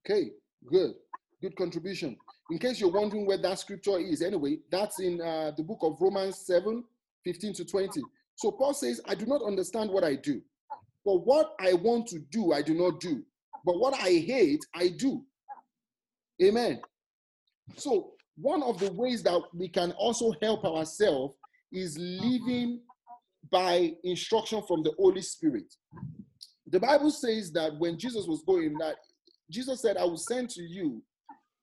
okay, 0.04 0.32
good, 0.66 0.96
good 1.42 1.56
contribution. 1.56 2.18
In 2.50 2.58
case 2.60 2.80
you're 2.80 2.92
wondering 2.92 3.26
where 3.28 3.38
that 3.38 3.60
scripture 3.60 4.00
is, 4.00 4.22
anyway, 4.22 4.58
that's 4.72 5.00
in 5.00 5.22
uh, 5.22 5.52
the 5.56 5.64
book 5.64 5.80
of 5.84 6.00
Romans 6.02 6.38
7, 6.46 6.84
15 7.24 7.54
to 7.54 7.66
20. 7.66 8.02
So 8.36 8.52
Paul 8.52 8.74
says, 8.74 9.00
I 9.08 9.16
do 9.16 9.26
not 9.26 9.42
understand 9.44 9.90
what 9.92 10.04
I 10.04 10.16
do. 10.16 10.42
But 11.06 11.26
what 11.26 11.54
I 11.60 11.74
want 11.74 12.08
to 12.08 12.20
do, 12.32 12.52
I 12.52 12.62
do 12.62 12.74
not 12.74 13.00
do. 13.00 13.24
But 13.64 13.80
what 13.80 13.94
I 13.94 14.10
hate, 14.10 14.66
I 14.74 14.90
do. 14.90 15.24
Amen. 16.42 16.82
So, 17.78 18.12
one 18.38 18.64
of 18.64 18.80
the 18.80 18.92
ways 18.92 19.24
that 19.24 19.42
we 19.54 19.70
can 19.70 19.92
also 19.94 20.34
help 20.42 20.66
ourselves 20.66 21.36
is 21.72 21.98
living 21.98 22.82
by 23.52 23.94
instruction 24.04 24.62
from 24.68 24.84
the 24.84 24.92
Holy 24.98 25.22
Spirit. 25.22 25.74
The 26.68 26.80
Bible 26.80 27.12
says 27.12 27.52
that 27.54 27.78
when 27.78 27.98
Jesus 27.98 28.26
was 28.28 28.44
going, 28.46 28.78
that 28.80 28.96
Jesus 29.50 29.82
said, 29.82 29.98
I 29.98 30.04
will 30.04 30.18
send 30.18 30.50
to 30.52 30.62
you 30.62 31.02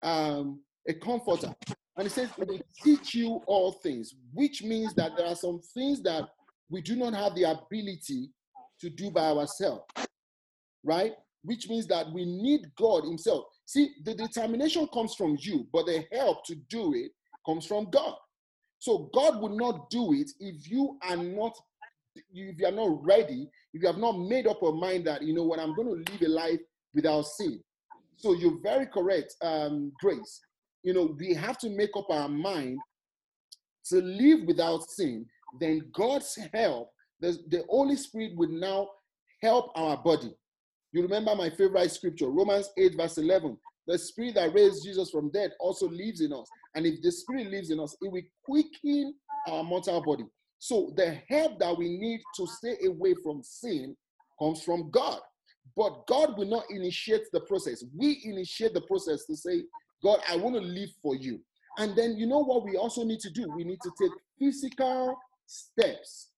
um, 0.03 0.61
a 0.89 0.95
comforter. 0.95 1.53
And 1.97 2.05
he 2.05 2.09
says, 2.09 2.31
it 2.39 2.49
will 2.49 2.61
teach 2.83 3.15
you 3.15 3.43
all 3.47 3.73
things, 3.73 4.15
which 4.33 4.63
means 4.63 4.95
that 4.95 5.13
there 5.17 5.27
are 5.27 5.35
some 5.35 5.61
things 5.75 6.03
that 6.03 6.29
we 6.71 6.81
do 6.81 6.97
not 6.97 7.13
have 7.15 7.35
the 7.35 7.45
ability 7.45 8.31
to 8.83 8.91
do 8.91 9.11
by 9.11 9.31
ourselves, 9.31 9.85
right? 10.85 11.13
Which 11.43 11.69
means 11.69 11.87
that 11.87 12.13
we 12.13 12.25
need 12.25 12.67
God 12.77 13.05
Himself. 13.05 13.45
See, 13.65 13.93
the 14.05 14.15
determination 14.15 14.87
comes 14.93 15.15
from 15.15 15.37
you, 15.41 15.67
but 15.73 15.87
the 15.87 16.05
help 16.13 16.45
to 16.47 16.55
do 16.69 16.93
it 16.95 17.13
comes 17.47 17.67
from 17.67 17.91
God. 17.91 18.15
So 18.79 19.11
God 19.15 19.41
will 19.41 19.57
not 19.57 19.91
do 19.91 20.13
it 20.13 20.31
if 20.41 20.71
you 20.71 20.99
are 21.09 21.17
not 21.17 21.57
if 22.35 22.59
you 22.59 22.67
are 22.67 22.73
not 22.73 23.03
ready, 23.03 23.49
if 23.73 23.81
you 23.81 23.87
have 23.87 23.97
not 23.97 24.19
made 24.19 24.47
up 24.47 24.59
your 24.61 24.75
mind 24.75 25.07
that 25.07 25.23
you 25.23 25.33
know 25.33 25.45
what 25.45 25.59
I'm 25.59 25.75
going 25.75 25.89
to 25.89 26.13
live 26.13 26.23
a 26.23 26.29
life 26.29 26.61
without 26.95 27.23
sin. 27.23 27.59
So 28.17 28.35
you're 28.35 28.61
very 28.63 28.87
correct, 28.87 29.35
um, 29.41 29.93
Grace. 29.99 30.41
You 30.83 30.93
know, 30.93 31.17
we 31.19 31.33
have 31.33 31.57
to 31.59 31.71
make 31.71 31.97
up 31.97 32.11
our 32.11 32.29
mind 32.29 32.81
to 33.87 33.97
live 33.97 34.47
without 34.47 34.89
sin, 34.91 35.27
then 35.59 35.91
God's 35.93 36.39
help, 36.53 36.91
the, 37.23 37.39
the 37.49 37.65
Holy 37.71 37.97
Spirit 37.97 38.33
will 38.37 38.51
now 38.51 38.89
help 39.41 39.71
our 39.77 39.97
body. 39.97 40.35
You 40.93 41.03
remember 41.03 41.35
my 41.35 41.49
favorite 41.51 41.91
scripture, 41.91 42.29
Romans 42.29 42.69
8, 42.77 42.97
verse 42.97 43.17
11. 43.17 43.57
The 43.87 43.99
spirit 43.99 44.35
that 44.35 44.53
raised 44.53 44.85
Jesus 44.85 45.11
from 45.11 45.31
dead 45.31 45.53
also 45.59 45.89
lives 45.89 46.21
in 46.21 46.33
us. 46.33 46.49
And 46.75 46.85
if 46.85 47.01
the 47.01 47.11
spirit 47.11 47.49
lives 47.49 47.71
in 47.71 47.81
us, 47.81 47.97
it 48.03 48.11
will 48.11 48.23
quicken 48.45 49.15
our 49.49 49.65
mortal 49.65 50.03
body. 50.03 50.25
So 50.59 50.93
the 50.97 51.19
help 51.29 51.59
that 51.61 51.77
we 51.77 51.97
need 51.97 52.21
to 52.37 52.47
stay 52.47 52.77
away 52.87 53.15
from 53.23 53.43
sin 53.43 53.97
comes 54.39 54.63
from 54.63 54.91
God. 54.91 55.21
But 55.77 56.07
God 56.07 56.37
will 56.37 56.49
not 56.49 56.65
initiate 56.71 57.23
the 57.33 57.41
process. 57.41 57.85
We 57.97 58.21
initiate 58.25 58.75
the 58.75 58.83
process 58.83 59.25
to 59.27 59.37
say, 59.37 59.63
God, 60.03 60.19
I 60.29 60.37
want 60.37 60.57
to 60.57 60.61
live 60.61 60.91
for 61.01 61.15
you. 61.15 61.41
And 61.79 61.97
then 61.97 62.17
you 62.17 62.27
know 62.27 62.41
what 62.41 62.65
we 62.65 62.77
also 62.77 63.05
need 63.05 63.21
to 63.21 63.31
do? 63.31 63.51
We 63.57 63.65
need 63.65 63.81
to 63.83 63.91
take 64.01 64.13
physical 64.39 65.17
steps. 65.47 66.32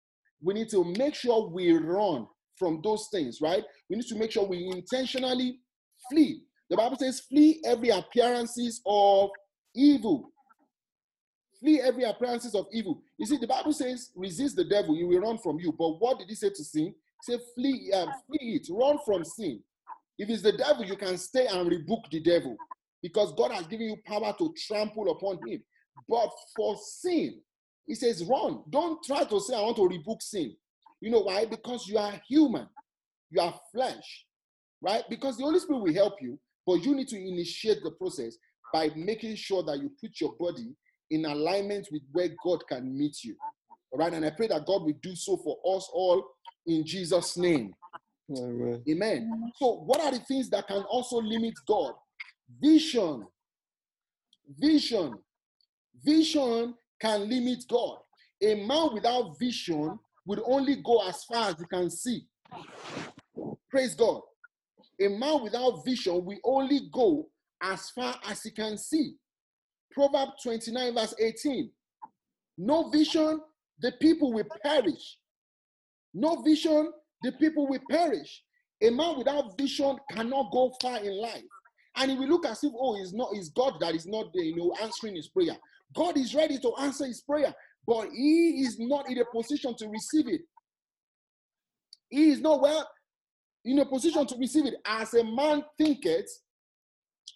We 0.44 0.54
need 0.54 0.68
to 0.70 0.84
make 0.84 1.14
sure 1.14 1.48
we 1.48 1.72
run 1.72 2.26
from 2.56 2.80
those 2.84 3.08
things, 3.10 3.40
right? 3.40 3.64
We 3.88 3.96
need 3.96 4.06
to 4.06 4.14
make 4.14 4.30
sure 4.30 4.46
we 4.46 4.68
intentionally 4.68 5.60
flee. 6.10 6.42
The 6.68 6.76
Bible 6.76 6.96
says, 6.96 7.20
flee 7.20 7.62
every 7.64 7.88
appearances 7.88 8.80
of 8.86 9.30
evil. 9.74 10.32
Flee 11.60 11.80
every 11.80 12.04
appearances 12.04 12.54
of 12.54 12.66
evil. 12.72 13.02
You 13.16 13.26
see, 13.26 13.38
the 13.38 13.46
Bible 13.46 13.72
says, 13.72 14.10
resist 14.14 14.56
the 14.56 14.64
devil, 14.64 14.94
he 14.94 15.04
will 15.04 15.20
run 15.20 15.38
from 15.38 15.58
you. 15.58 15.72
But 15.72 16.00
what 16.00 16.18
did 16.18 16.28
he 16.28 16.34
say 16.34 16.50
to 16.50 16.64
sin? 16.64 16.86
He 16.86 17.32
said, 17.32 17.40
flee, 17.54 17.90
um, 17.92 18.12
flee 18.26 18.60
it, 18.60 18.68
run 18.70 18.98
from 19.04 19.24
sin. 19.24 19.60
If 20.18 20.28
it's 20.28 20.42
the 20.42 20.52
devil, 20.52 20.84
you 20.84 20.96
can 20.96 21.16
stay 21.16 21.46
and 21.46 21.68
rebuke 21.68 22.04
the 22.10 22.20
devil 22.20 22.56
because 23.02 23.32
God 23.32 23.50
has 23.52 23.66
given 23.66 23.86
you 23.86 23.96
power 24.06 24.34
to 24.38 24.54
trample 24.66 25.10
upon 25.10 25.38
him. 25.46 25.62
But 26.08 26.30
for 26.54 26.76
sin, 26.76 27.40
he 27.86 27.94
says, 27.94 28.24
run. 28.24 28.60
Don't 28.70 29.02
try 29.04 29.24
to 29.24 29.40
say, 29.40 29.54
I 29.54 29.60
want 29.60 29.76
to 29.76 29.86
rebuke 29.86 30.22
sin. 30.22 30.54
You 31.00 31.10
know 31.10 31.20
why? 31.20 31.44
Because 31.44 31.86
you 31.86 31.98
are 31.98 32.20
human, 32.26 32.66
you 33.30 33.40
are 33.40 33.54
flesh, 33.72 34.26
right? 34.80 35.02
Because 35.10 35.36
the 35.36 35.44
Holy 35.44 35.58
Spirit 35.58 35.82
will 35.82 35.94
help 35.94 36.14
you, 36.22 36.38
but 36.66 36.84
you 36.84 36.94
need 36.94 37.08
to 37.08 37.16
initiate 37.16 37.82
the 37.82 37.90
process 37.90 38.36
by 38.72 38.90
making 38.96 39.36
sure 39.36 39.62
that 39.64 39.78
you 39.78 39.90
put 40.00 40.20
your 40.20 40.34
body 40.38 40.74
in 41.10 41.26
alignment 41.26 41.88
with 41.92 42.02
where 42.12 42.28
God 42.42 42.66
can 42.68 42.96
meet 42.96 43.22
you. 43.22 43.36
All 43.92 43.98
right. 43.98 44.12
And 44.12 44.24
I 44.24 44.30
pray 44.30 44.48
that 44.48 44.66
God 44.66 44.82
will 44.82 44.94
do 45.02 45.14
so 45.14 45.36
for 45.36 45.58
us 45.76 45.88
all 45.92 46.24
in 46.66 46.84
Jesus' 46.86 47.36
name. 47.36 47.74
Amen. 48.36 48.82
Amen. 48.88 49.52
So, 49.56 49.82
what 49.84 50.00
are 50.00 50.10
the 50.10 50.18
things 50.20 50.48
that 50.50 50.66
can 50.66 50.82
also 50.84 51.18
limit 51.18 51.54
God? 51.68 51.92
Vision. 52.60 53.26
Vision. 54.58 55.18
Vision 56.02 56.74
can 57.00 57.28
limit 57.28 57.64
God. 57.68 57.98
A 58.42 58.54
man 58.66 58.90
without 58.92 59.38
vision 59.38 59.98
would 60.26 60.40
only 60.44 60.76
go 60.76 61.06
as 61.06 61.24
far 61.24 61.50
as 61.50 61.56
he 61.58 61.64
can 61.66 61.90
see. 61.90 62.26
Praise 63.70 63.94
God. 63.94 64.20
A 65.00 65.08
man 65.08 65.42
without 65.42 65.84
vision 65.84 66.24
will 66.24 66.38
only 66.44 66.88
go 66.92 67.28
as 67.62 67.90
far 67.90 68.14
as 68.28 68.42
he 68.42 68.50
can 68.50 68.78
see. 68.78 69.14
Proverb 69.92 70.30
29, 70.42 70.94
verse 70.94 71.14
18. 71.18 71.70
No 72.58 72.90
vision, 72.90 73.40
the 73.80 73.92
people 74.00 74.32
will 74.32 74.46
perish. 74.64 75.18
No 76.12 76.42
vision, 76.42 76.92
the 77.22 77.32
people 77.32 77.68
will 77.68 77.80
perish. 77.90 78.42
A 78.82 78.90
man 78.90 79.18
without 79.18 79.56
vision 79.58 79.96
cannot 80.10 80.52
go 80.52 80.72
far 80.80 80.98
in 80.98 81.20
life. 81.20 81.42
And 81.96 82.10
he 82.10 82.16
will 82.16 82.28
look 82.28 82.46
as 82.46 82.62
if, 82.64 82.72
oh, 82.76 82.96
it's 82.96 83.12
not, 83.12 83.30
it's 83.32 83.48
God 83.50 83.74
that 83.80 83.94
is 83.94 84.06
not 84.06 84.26
there, 84.34 84.44
you 84.44 84.56
know, 84.56 84.74
answering 84.82 85.16
his 85.16 85.28
prayer. 85.28 85.56
God 85.94 86.16
is 86.16 86.34
ready 86.34 86.58
to 86.58 86.74
answer 86.80 87.06
his 87.06 87.22
prayer, 87.22 87.54
but 87.86 88.08
he 88.10 88.62
is 88.62 88.78
not 88.78 89.08
in 89.08 89.18
a 89.18 89.24
position 89.24 89.74
to 89.76 89.88
receive 89.88 90.28
it. 90.28 90.42
He 92.10 92.30
is 92.30 92.40
not 92.40 92.60
well 92.60 92.88
in 93.64 93.78
a 93.78 93.86
position 93.86 94.26
to 94.26 94.36
receive 94.36 94.66
it. 94.66 94.74
As 94.84 95.14
a 95.14 95.24
man 95.24 95.64
thinketh, 95.78 96.28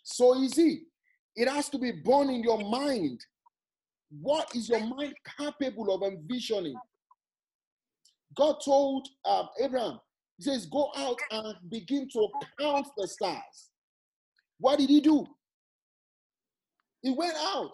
so 0.04 0.40
is 0.42 0.54
he. 0.54 0.82
It 1.36 1.48
has 1.48 1.68
to 1.70 1.78
be 1.78 1.92
born 1.92 2.30
in 2.30 2.42
your 2.42 2.58
mind. 2.58 3.20
What 4.10 4.48
is 4.54 4.68
your 4.68 4.80
mind 4.80 5.14
capable 5.38 5.94
of 5.94 6.02
envisioning? 6.02 6.76
God 8.34 8.56
told 8.64 9.08
um, 9.24 9.48
Abraham, 9.60 10.00
He 10.38 10.44
says, 10.44 10.66
Go 10.66 10.90
out 10.96 11.18
and 11.30 11.54
begin 11.70 12.08
to 12.12 12.28
count 12.60 12.86
the 12.96 13.06
stars. 13.06 13.70
What 14.58 14.78
did 14.78 14.88
he 14.88 15.00
do? 15.00 15.26
He 17.02 17.10
went 17.10 17.36
out. 17.36 17.72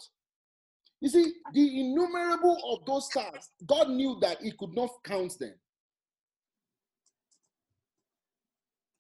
You 1.01 1.09
see, 1.09 1.35
the 1.53 1.81
innumerable 1.81 2.59
of 2.73 2.87
those 2.87 3.07
stars, 3.07 3.51
God 3.67 3.91
knew 3.91 4.17
that 4.21 4.41
he 4.43 4.53
could 4.53 4.75
not 4.75 4.91
count 5.05 5.39
them. 5.39 5.55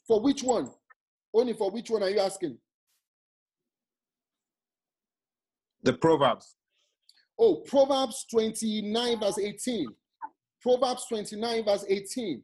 For 0.06 0.20
which 0.20 0.42
one? 0.42 0.70
Only 1.32 1.54
for 1.54 1.70
which 1.70 1.90
one 1.90 2.02
are 2.02 2.10
you 2.10 2.20
asking? 2.20 2.58
The 5.82 5.94
Proverbs. 5.94 6.56
Oh, 7.38 7.56
Proverbs 7.56 8.26
29, 8.30 9.20
verse 9.20 9.38
18. 9.38 9.88
Proverbs 10.62 11.06
29, 11.08 11.64
verse 11.64 11.84
18. 11.88 12.42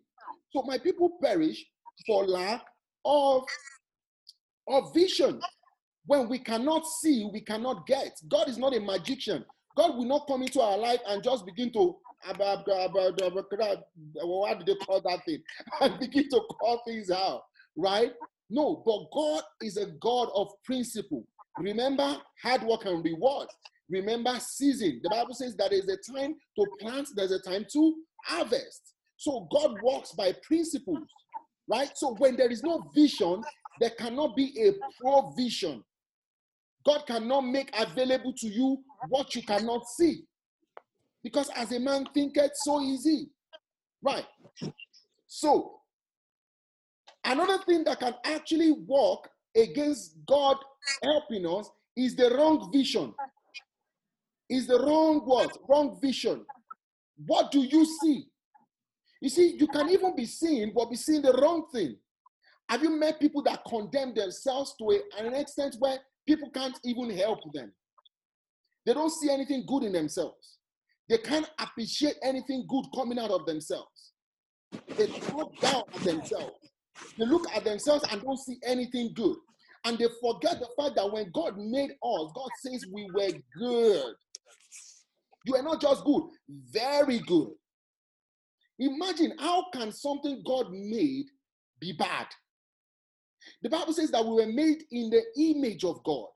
So 0.53 0.63
my 0.63 0.79
people 0.79 1.17
perish 1.23 1.65
for 2.07 2.27
lack 2.27 2.63
of, 3.05 3.45
of 4.69 4.93
vision. 4.93 5.41
When 6.07 6.29
we 6.29 6.39
cannot 6.39 6.87
see, 6.87 7.29
we 7.33 7.41
cannot 7.41 7.87
get. 7.87 8.21
God 8.29 8.49
is 8.49 8.59
not 8.59 8.75
a 8.77 8.81
magician. 8.81 9.45
God 9.77 9.97
will 9.97 10.07
not 10.07 10.27
come 10.27 10.43
into 10.43 10.61
our 10.61 10.77
life 10.77 11.01
and 11.07 11.23
just 11.23 11.47
begin 11.47 11.73
to 11.73 11.97
what 14.23 14.59
do 14.59 14.65
they 14.67 14.75
call 14.85 15.01
that 15.01 15.25
thing? 15.25 15.43
And 15.81 15.99
begin 15.99 16.29
to 16.31 16.41
call 16.61 16.83
things 16.87 17.11
out, 17.11 17.43
right? 17.77 18.13
No, 18.51 18.83
but 18.85 19.11
God 19.13 19.43
is 19.63 19.77
a 19.77 19.87
God 20.01 20.29
of 20.35 20.49
principle. 20.65 21.25
Remember 21.59 22.17
hard 22.43 22.63
work 22.63 22.85
and 22.85 23.05
reward. 23.05 23.49
Remember 23.89 24.39
season. 24.39 25.01
The 25.03 25.09
Bible 25.09 25.35
says 25.35 25.57
that 25.57 25.71
there's 25.71 25.89
a 25.89 25.97
time 26.13 26.37
to 26.57 26.67
plant, 26.81 27.09
there's 27.17 27.33
a 27.33 27.41
time 27.41 27.67
to 27.73 27.95
harvest. 28.25 28.95
So 29.17 29.49
God 29.51 29.81
works 29.83 30.13
by 30.13 30.33
principles, 30.43 31.07
right? 31.69 31.91
So 31.97 32.15
when 32.15 32.37
there 32.37 32.51
is 32.51 32.63
no 32.63 32.91
vision, 32.95 33.43
there 33.81 33.91
cannot 33.91 34.37
be 34.37 34.55
a 34.69 34.73
provision. 35.03 35.83
God 36.85 37.07
cannot 37.07 37.43
make 37.43 37.71
available 37.79 38.33
to 38.39 38.49
you 38.49 38.83
what 39.09 39.35
you 39.35 39.43
cannot 39.43 39.87
see. 39.87 40.23
Because 41.23 41.51
as 41.55 41.73
a 41.73 41.81
man 41.81 42.07
thinketh, 42.15 42.53
so 42.55 42.81
easy. 42.81 43.29
Right. 44.03 44.25
So, 45.27 45.81
another 47.25 47.59
thing 47.65 47.85
that 47.85 48.01
can 48.01 48.15
actually 48.25 48.73
work 48.73 49.29
against 49.55 50.17
God 50.27 50.57
helping 51.03 51.47
us 51.47 51.71
is 51.97 52.17
the 52.17 52.31
wrong 52.31 52.71
vision. 52.73 53.15
Is 54.49 54.67
the 54.67 54.79
wrong 54.81 55.21
what? 55.21 55.57
Wrong 55.69 55.99
vision. 56.01 56.45
What 57.27 57.51
do 57.51 57.61
you 57.61 57.85
see? 57.85 58.27
You 59.21 59.29
see, 59.29 59.57
you 59.59 59.67
can 59.69 59.91
even 59.91 60.17
be 60.17 60.25
seeing, 60.25 60.73
but 60.75 60.91
be 60.91 60.97
seeing 60.97 61.23
the 61.23 61.35
wrong 61.35 61.67
thing. 61.73 61.97
Have 62.69 62.83
you 62.83 62.91
met 62.91 63.21
people 63.21 63.43
that 63.43 63.63
condemn 63.69 64.15
themselves 64.15 64.75
to 64.79 64.91
a, 64.93 65.23
an 65.23 65.35
extent 65.35 65.77
where 65.79 65.99
people 66.27 66.51
can't 66.51 66.79
even 66.85 67.11
help 67.17 67.41
them? 67.53 67.73
They 68.87 68.95
don't 68.95 69.11
see 69.11 69.31
anything 69.31 69.65
good 69.67 69.83
in 69.85 69.93
themselves. 69.93 70.59
They 71.09 71.19
can't 71.19 71.51
appreciate 71.59 72.17
anything 72.23 72.67
good 72.69 72.85
coming 72.95 73.19
out 73.19 73.31
of 73.31 73.47
themselves. 73.47 74.13
They 74.97 75.07
look 75.35 75.59
down 75.61 75.83
at 75.95 76.01
themselves. 76.03 76.71
They 77.19 77.25
look 77.25 77.45
at 77.55 77.65
themselves 77.65 78.05
and 78.11 78.23
don't 78.23 78.39
see 78.39 78.59
anything 78.65 79.13
good. 79.15 79.37
And 79.85 79.99
they 79.99 80.07
forget 80.21 80.61
the 80.61 80.69
fact 80.79 80.97
that 80.97 81.11
when 81.11 81.31
God 81.33 81.57
made 81.57 81.91
us, 81.91 82.33
God 82.35 82.49
says 82.63 82.85
we 82.93 83.09
were 83.15 83.31
good. 83.59 84.15
You 85.47 85.57
are 85.57 85.63
not 85.63 85.81
just 85.81 86.05
good, 86.05 86.25
very 86.49 87.21
good. 87.21 87.49
Imagine 88.79 89.35
how 89.39 89.67
can 89.73 89.93
something 89.93 90.43
God 90.47 90.71
made 90.71 91.27
be 91.81 91.93
bad? 91.93 92.27
The 93.63 93.71
Bible 93.71 93.93
says 93.93 94.11
that 94.11 94.25
we 94.25 94.33
were 94.33 94.53
made 94.53 94.85
in 94.91 95.11
the 95.11 95.23
image 95.37 95.85
of 95.85 96.03
God, 96.05 96.27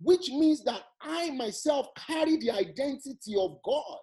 which 0.00 0.28
means 0.30 0.64
that 0.64 0.82
I 1.00 1.30
myself 1.30 1.88
carry 2.06 2.36
the 2.36 2.50
identity 2.50 3.34
of 3.38 3.58
God. 3.64 3.98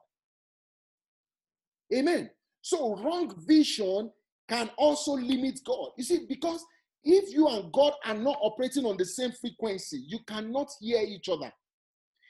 Amen. 1.93 2.29
So 2.62 2.95
wrong 2.95 3.34
vision 3.47 4.12
can 4.49 4.69
also 4.77 5.13
limit 5.13 5.60
God. 5.65 5.89
You 5.97 6.03
see, 6.03 6.25
because 6.27 6.63
if 7.03 7.34
you 7.34 7.47
and 7.49 7.71
God 7.71 7.93
are 8.06 8.13
not 8.13 8.38
operating 8.41 8.86
on 8.86 8.97
the 8.97 9.06
same 9.06 9.32
frequency, 9.32 10.03
you 10.08 10.19
cannot 10.27 10.69
hear 10.79 11.01
each 11.01 11.29
other. 11.29 11.51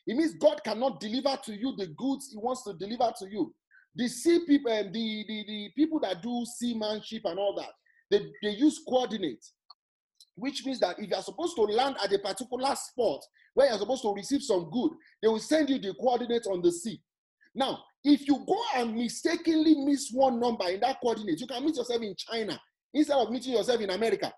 It 0.06 0.18
means 0.18 0.34
God 0.34 0.64
cannot 0.64 1.00
deliver 1.00 1.38
to 1.46 1.56
you 1.56 1.76
the 1.78 1.88
goods 1.88 2.30
He 2.32 2.38
wants 2.38 2.64
to 2.64 2.74
deliver 2.74 3.12
to 3.20 3.30
you. 3.30 3.54
The 3.96 4.08
sea 4.08 4.40
people, 4.46 4.72
um, 4.72 4.92
the, 4.92 5.26
the, 5.28 5.46
the 5.48 5.70
people 5.76 6.00
that 6.00 6.22
do 6.22 6.44
seamanship 6.58 7.22
and 7.26 7.38
all 7.38 7.56
that, 7.56 7.70
they, 8.10 8.26
they 8.42 8.58
use 8.58 8.82
coordinates, 8.88 9.54
which 10.36 10.66
means 10.66 10.80
that 10.80 11.00
if 11.00 11.10
you're 11.10 11.22
supposed 11.22 11.56
to 11.56 11.64
land 11.64 11.96
at 12.04 12.12
a 12.12 12.20
particular 12.20 12.76
spot 12.76 13.22
where 13.54 13.70
you're 13.70 13.78
supposed 13.78 14.02
to 14.02 14.14
receive 14.14 14.42
some 14.42 14.70
good, 14.72 14.92
they 15.22 15.28
will 15.28 15.40
send 15.40 15.70
you 15.70 15.80
the 15.80 15.94
coordinates 15.94 16.48
on 16.48 16.62
the 16.62 16.72
sea. 16.72 17.00
Now, 17.56 17.80
if 18.04 18.28
you 18.28 18.44
go 18.48 18.60
and 18.76 18.96
mistakenly 18.96 19.76
miss 19.86 20.10
one 20.12 20.40
number 20.40 20.68
in 20.70 20.80
that 20.82 21.00
coordinate, 21.02 21.40
you 21.40 21.48
can 21.48 21.64
meet 21.64 21.76
yourself 21.76 22.02
in 22.02 22.16
China 22.18 22.60
instead 22.94 23.18
of 23.18 23.30
meeting 23.32 23.54
yourself 23.54 23.80
in 23.80 23.92
America. 23.92 24.34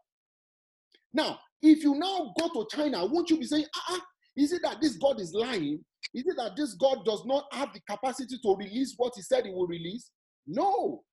Now, 1.14 1.40
if 1.62 1.82
you 1.84 1.96
now 1.96 2.34
go 2.38 2.50
to 2.50 2.76
China, 2.76 3.06
won't 3.06 3.30
you 3.30 3.40
be 3.40 3.46
saying, 3.46 3.66
ah, 3.74 3.84
ah, 3.92 4.02
is 4.36 4.52
it 4.52 4.62
that 4.64 4.82
this 4.82 4.98
God 4.98 5.20
is 5.20 5.34
lying? 5.34 5.84
Is 6.14 6.26
it 6.28 6.36
that 6.38 6.56
this 6.56 6.74
God 6.74 7.06
does 7.06 7.26
not 7.26 7.46
have 7.54 7.74
the 7.74 7.80
capacity 7.90 8.38
to 8.42 8.56
release 8.56 8.94
what 8.98 9.14
he 9.16 9.22
said 9.22 9.46
he 9.46 9.52
will 9.52 9.68
release? 9.68 10.12
No. 10.46 11.04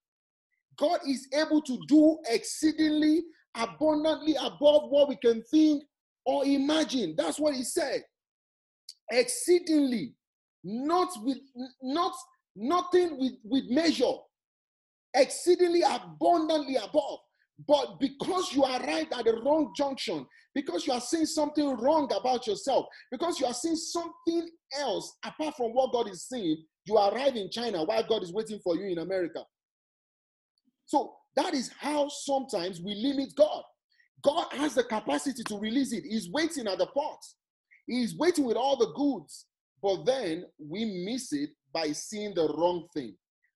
God 0.76 1.00
is 1.06 1.28
able 1.34 1.62
to 1.62 1.78
do 1.86 2.18
exceedingly 2.28 3.22
abundantly 3.56 4.34
above 4.36 4.88
what 4.90 5.08
we 5.08 5.16
can 5.16 5.42
think 5.42 5.82
or 6.24 6.44
imagine. 6.44 7.14
That's 7.16 7.38
what 7.38 7.54
he 7.54 7.64
said. 7.64 8.02
Exceedingly, 9.10 10.14
not 10.64 11.10
with 11.22 11.38
not 11.82 12.14
nothing 12.56 13.18
with, 13.18 13.32
with 13.44 13.64
measure, 13.68 14.12
exceedingly 15.14 15.82
abundantly 15.82 16.76
above. 16.76 17.18
But 17.68 18.00
because 18.00 18.52
you 18.52 18.64
arrived 18.64 19.12
at 19.12 19.24
the 19.24 19.40
wrong 19.44 19.72
junction, 19.76 20.26
because 20.54 20.86
you 20.86 20.92
are 20.92 21.00
seeing 21.00 21.26
something 21.26 21.76
wrong 21.76 22.10
about 22.12 22.46
yourself, 22.46 22.86
because 23.10 23.38
you 23.38 23.46
are 23.46 23.54
seeing 23.54 23.76
something 23.76 24.48
else 24.78 25.16
apart 25.24 25.56
from 25.56 25.72
what 25.72 25.92
God 25.92 26.08
is 26.08 26.26
seeing, 26.28 26.64
you 26.84 26.96
arrive 26.96 27.36
in 27.36 27.50
China 27.50 27.84
while 27.84 28.02
God 28.02 28.22
is 28.22 28.32
waiting 28.32 28.58
for 28.64 28.76
you 28.76 28.86
in 28.86 28.98
America. 28.98 29.44
So 30.86 31.14
that 31.36 31.54
is 31.54 31.70
how 31.78 32.08
sometimes 32.08 32.80
we 32.80 32.94
limit 32.94 33.34
God. 33.36 33.62
God 34.22 34.46
has 34.52 34.74
the 34.74 34.84
capacity 34.84 35.42
to 35.44 35.58
release 35.58 35.92
it. 35.92 36.04
He's 36.04 36.30
waiting 36.30 36.66
at 36.66 36.78
the 36.78 36.86
port. 36.86 37.18
He's 37.86 38.16
waiting 38.16 38.44
with 38.44 38.56
all 38.56 38.76
the 38.76 38.92
goods. 38.94 39.46
But 39.82 40.04
then 40.04 40.44
we 40.58 41.04
miss 41.04 41.32
it 41.32 41.50
by 41.72 41.92
seeing 41.92 42.34
the 42.34 42.48
wrong 42.56 42.86
thing, 42.94 43.16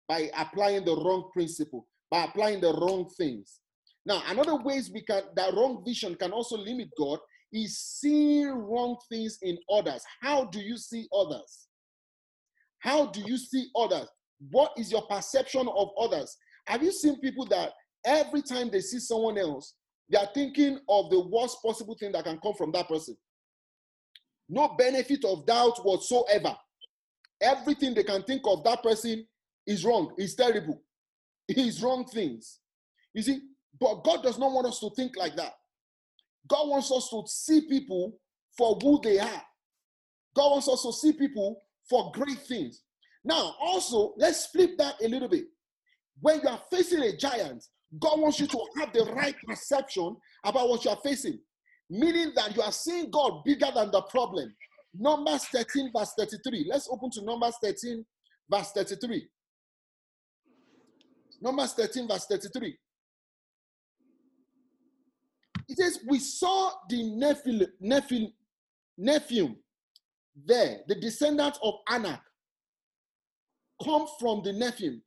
by 0.08 0.30
applying 0.36 0.84
the 0.84 0.96
wrong 0.96 1.28
principle, 1.32 1.86
by 2.10 2.24
applying 2.24 2.60
the 2.60 2.72
wrong 2.72 3.10
things. 3.18 3.60
Now, 4.06 4.22
another 4.26 4.56
ways 4.56 4.90
we 4.92 5.02
can 5.02 5.22
that 5.36 5.54
wrong 5.54 5.82
vision 5.84 6.14
can 6.14 6.32
also 6.32 6.56
limit 6.56 6.88
God 6.98 7.18
is 7.52 7.78
seeing 7.78 8.48
wrong 8.48 8.96
things 9.10 9.38
in 9.42 9.58
others. 9.70 10.02
How 10.20 10.46
do 10.46 10.60
you 10.60 10.76
see 10.76 11.06
others? 11.14 11.68
How 12.80 13.06
do 13.06 13.20
you 13.20 13.38
see 13.38 13.68
others? 13.76 14.08
What 14.50 14.72
is 14.76 14.90
your 14.90 15.02
perception 15.02 15.68
of 15.68 15.90
others? 15.98 16.36
Have 16.66 16.82
you 16.82 16.92
seen 16.92 17.20
people 17.20 17.46
that 17.46 17.72
every 18.04 18.42
time 18.42 18.70
they 18.70 18.80
see 18.80 18.98
someone 18.98 19.38
else, 19.38 19.74
they 20.10 20.18
are 20.18 20.28
thinking 20.34 20.78
of 20.88 21.10
the 21.10 21.20
worst 21.20 21.58
possible 21.62 21.96
thing 21.98 22.12
that 22.12 22.24
can 22.24 22.38
come 22.40 22.54
from 22.54 22.72
that 22.72 22.88
person? 22.88 23.16
No 24.48 24.74
benefit 24.76 25.24
of 25.24 25.46
doubt 25.46 25.84
whatsoever. 25.84 26.54
Everything 27.40 27.94
they 27.94 28.04
can 28.04 28.22
think 28.22 28.42
of 28.46 28.64
that 28.64 28.82
person 28.82 29.26
is 29.66 29.84
wrong, 29.84 30.12
is 30.18 30.34
terrible, 30.34 30.82
is 31.48 31.82
wrong 31.82 32.04
things. 32.04 32.60
You 33.14 33.22
see, 33.22 33.40
but 33.80 34.04
God 34.04 34.22
does 34.22 34.38
not 34.38 34.52
want 34.52 34.66
us 34.66 34.80
to 34.80 34.90
think 34.90 35.16
like 35.16 35.36
that. 35.36 35.54
God 36.48 36.68
wants 36.68 36.92
us 36.92 37.08
to 37.10 37.22
see 37.26 37.62
people 37.62 38.18
for 38.56 38.78
who 38.82 39.00
they 39.02 39.18
are. 39.18 39.42
God 40.34 40.50
wants 40.50 40.68
us 40.68 40.82
to 40.82 40.92
see 40.92 41.12
people 41.12 41.62
for 41.88 42.12
great 42.12 42.38
things. 42.40 42.82
Now, 43.24 43.54
also, 43.60 44.14
let's 44.18 44.46
flip 44.46 44.76
that 44.78 44.96
a 45.02 45.08
little 45.08 45.28
bit. 45.28 45.46
When 46.20 46.40
you 46.40 46.48
are 46.48 46.60
facing 46.70 47.02
a 47.02 47.16
giant, 47.16 47.64
God 47.98 48.20
wants 48.20 48.40
you 48.40 48.46
to 48.46 48.58
have 48.78 48.92
the 48.92 49.04
right 49.14 49.36
perception 49.46 50.16
about 50.44 50.68
what 50.68 50.84
you 50.84 50.90
are 50.90 50.98
facing, 51.02 51.38
meaning 51.90 52.32
that 52.36 52.56
you 52.56 52.62
are 52.62 52.72
seeing 52.72 53.10
God 53.10 53.42
bigger 53.44 53.70
than 53.74 53.90
the 53.90 54.02
problem. 54.02 54.52
Numbers 54.94 55.44
13, 55.46 55.90
verse 55.96 56.12
33. 56.18 56.66
Let's 56.70 56.88
open 56.90 57.10
to 57.12 57.24
Numbers 57.24 57.56
13, 57.62 58.04
verse 58.50 58.70
33. 58.72 59.28
Numbers 61.40 61.72
13, 61.74 62.08
verse 62.08 62.26
33. 62.26 62.76
It 65.68 65.78
says, 65.78 66.00
We 66.06 66.18
saw 66.18 66.70
the 66.88 67.02
Nephil, 67.02 67.66
Nephil, 67.82 68.32
Nephilim 69.00 69.56
there, 70.36 70.80
the 70.88 70.94
descendants 70.96 71.58
of 71.62 71.74
Anak, 71.88 72.20
come 73.82 74.06
from 74.18 74.42
the 74.42 74.50
Nephilim. 74.50 75.00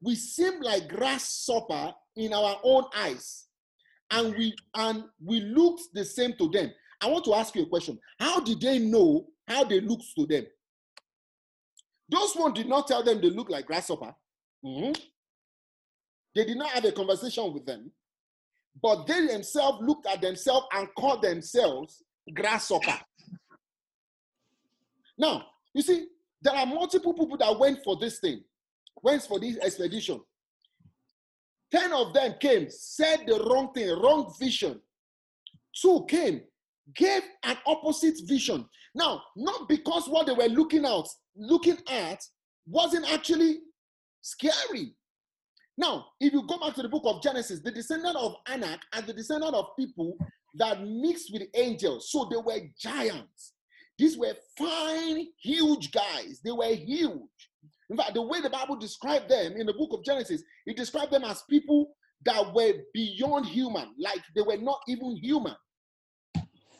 We 0.00 0.14
seem 0.14 0.60
like 0.60 0.88
grasshopper 0.88 1.94
in 2.16 2.32
our 2.32 2.58
own 2.62 2.84
eyes, 2.94 3.46
and 4.10 4.34
we 4.36 4.54
and 4.74 5.04
we 5.24 5.40
looked 5.40 5.82
the 5.94 6.04
same 6.04 6.34
to 6.34 6.48
them. 6.48 6.70
I 7.00 7.06
want 7.08 7.24
to 7.26 7.34
ask 7.34 7.54
you 7.54 7.62
a 7.62 7.66
question. 7.66 7.98
How 8.18 8.40
did 8.40 8.60
they 8.60 8.78
know 8.78 9.26
how 9.48 9.64
they 9.64 9.80
looked 9.80 10.04
to 10.16 10.26
them? 10.26 10.46
Those 12.08 12.34
one 12.34 12.52
did 12.52 12.68
not 12.68 12.86
tell 12.86 13.02
them 13.02 13.20
they 13.20 13.30
look 13.30 13.50
like 13.50 13.66
grasshopper. 13.66 14.14
Mm-hmm. 14.64 14.92
They 16.34 16.44
did 16.44 16.56
not 16.56 16.70
have 16.70 16.84
a 16.84 16.92
conversation 16.92 17.52
with 17.52 17.66
them, 17.66 17.90
but 18.82 19.06
they 19.06 19.26
themselves 19.26 19.78
looked 19.82 20.06
at 20.06 20.20
themselves 20.20 20.66
and 20.72 20.88
called 20.96 21.22
themselves 21.22 22.02
grasshopper. 22.34 22.98
Now, 25.18 25.46
you 25.74 25.82
see, 25.82 26.06
there 26.42 26.54
are 26.54 26.66
multiple 26.66 27.14
people 27.14 27.38
that 27.38 27.58
went 27.58 27.82
for 27.82 27.96
this 27.96 28.18
thing, 28.18 28.42
went 29.02 29.22
for 29.22 29.38
this 29.38 29.58
expedition. 29.58 30.20
Ten 31.70 31.92
of 31.92 32.14
them 32.14 32.34
came, 32.40 32.68
said 32.70 33.24
the 33.26 33.44
wrong 33.50 33.72
thing, 33.74 33.88
wrong 34.00 34.32
vision. 34.38 34.80
Two 35.80 36.06
came, 36.08 36.42
gave 36.94 37.22
an 37.44 37.56
opposite 37.66 38.16
vision. 38.26 38.64
Now, 38.94 39.22
not 39.36 39.68
because 39.68 40.08
what 40.08 40.26
they 40.26 40.32
were 40.32 40.48
looking 40.48 40.86
out, 40.86 41.06
looking 41.36 41.76
at 41.88 42.22
wasn't 42.66 43.12
actually 43.12 43.58
scary. 44.22 44.94
Now, 45.76 46.06
if 46.20 46.32
you 46.32 46.46
go 46.46 46.58
back 46.58 46.74
to 46.76 46.82
the 46.82 46.88
book 46.88 47.02
of 47.04 47.22
Genesis, 47.22 47.60
the 47.60 47.70
descendant 47.70 48.16
of 48.16 48.36
Anak 48.48 48.80
and 48.94 49.06
the 49.06 49.12
descendant 49.12 49.54
of 49.54 49.76
people 49.78 50.16
that 50.54 50.82
mixed 50.82 51.32
with 51.32 51.42
angels, 51.54 52.10
so 52.10 52.26
they 52.30 52.36
were 52.36 52.60
giants. 52.78 53.52
These 53.98 54.16
were 54.16 54.34
fine, 54.56 55.26
huge 55.42 55.90
guys. 55.92 56.40
They 56.42 56.52
were 56.52 56.74
huge. 56.74 57.20
In 57.88 57.96
fact, 57.96 58.14
the 58.14 58.22
way 58.22 58.40
the 58.40 58.50
Bible 58.50 58.76
described 58.76 59.28
them 59.28 59.54
in 59.56 59.66
the 59.66 59.72
book 59.72 59.92
of 59.92 60.04
Genesis, 60.04 60.42
it 60.66 60.76
described 60.76 61.12
them 61.12 61.24
as 61.24 61.42
people 61.48 61.94
that 62.24 62.52
were 62.54 62.72
beyond 62.92 63.46
human, 63.46 63.94
like 63.98 64.22
they 64.34 64.42
were 64.42 64.56
not 64.56 64.80
even 64.88 65.16
human. 65.16 65.54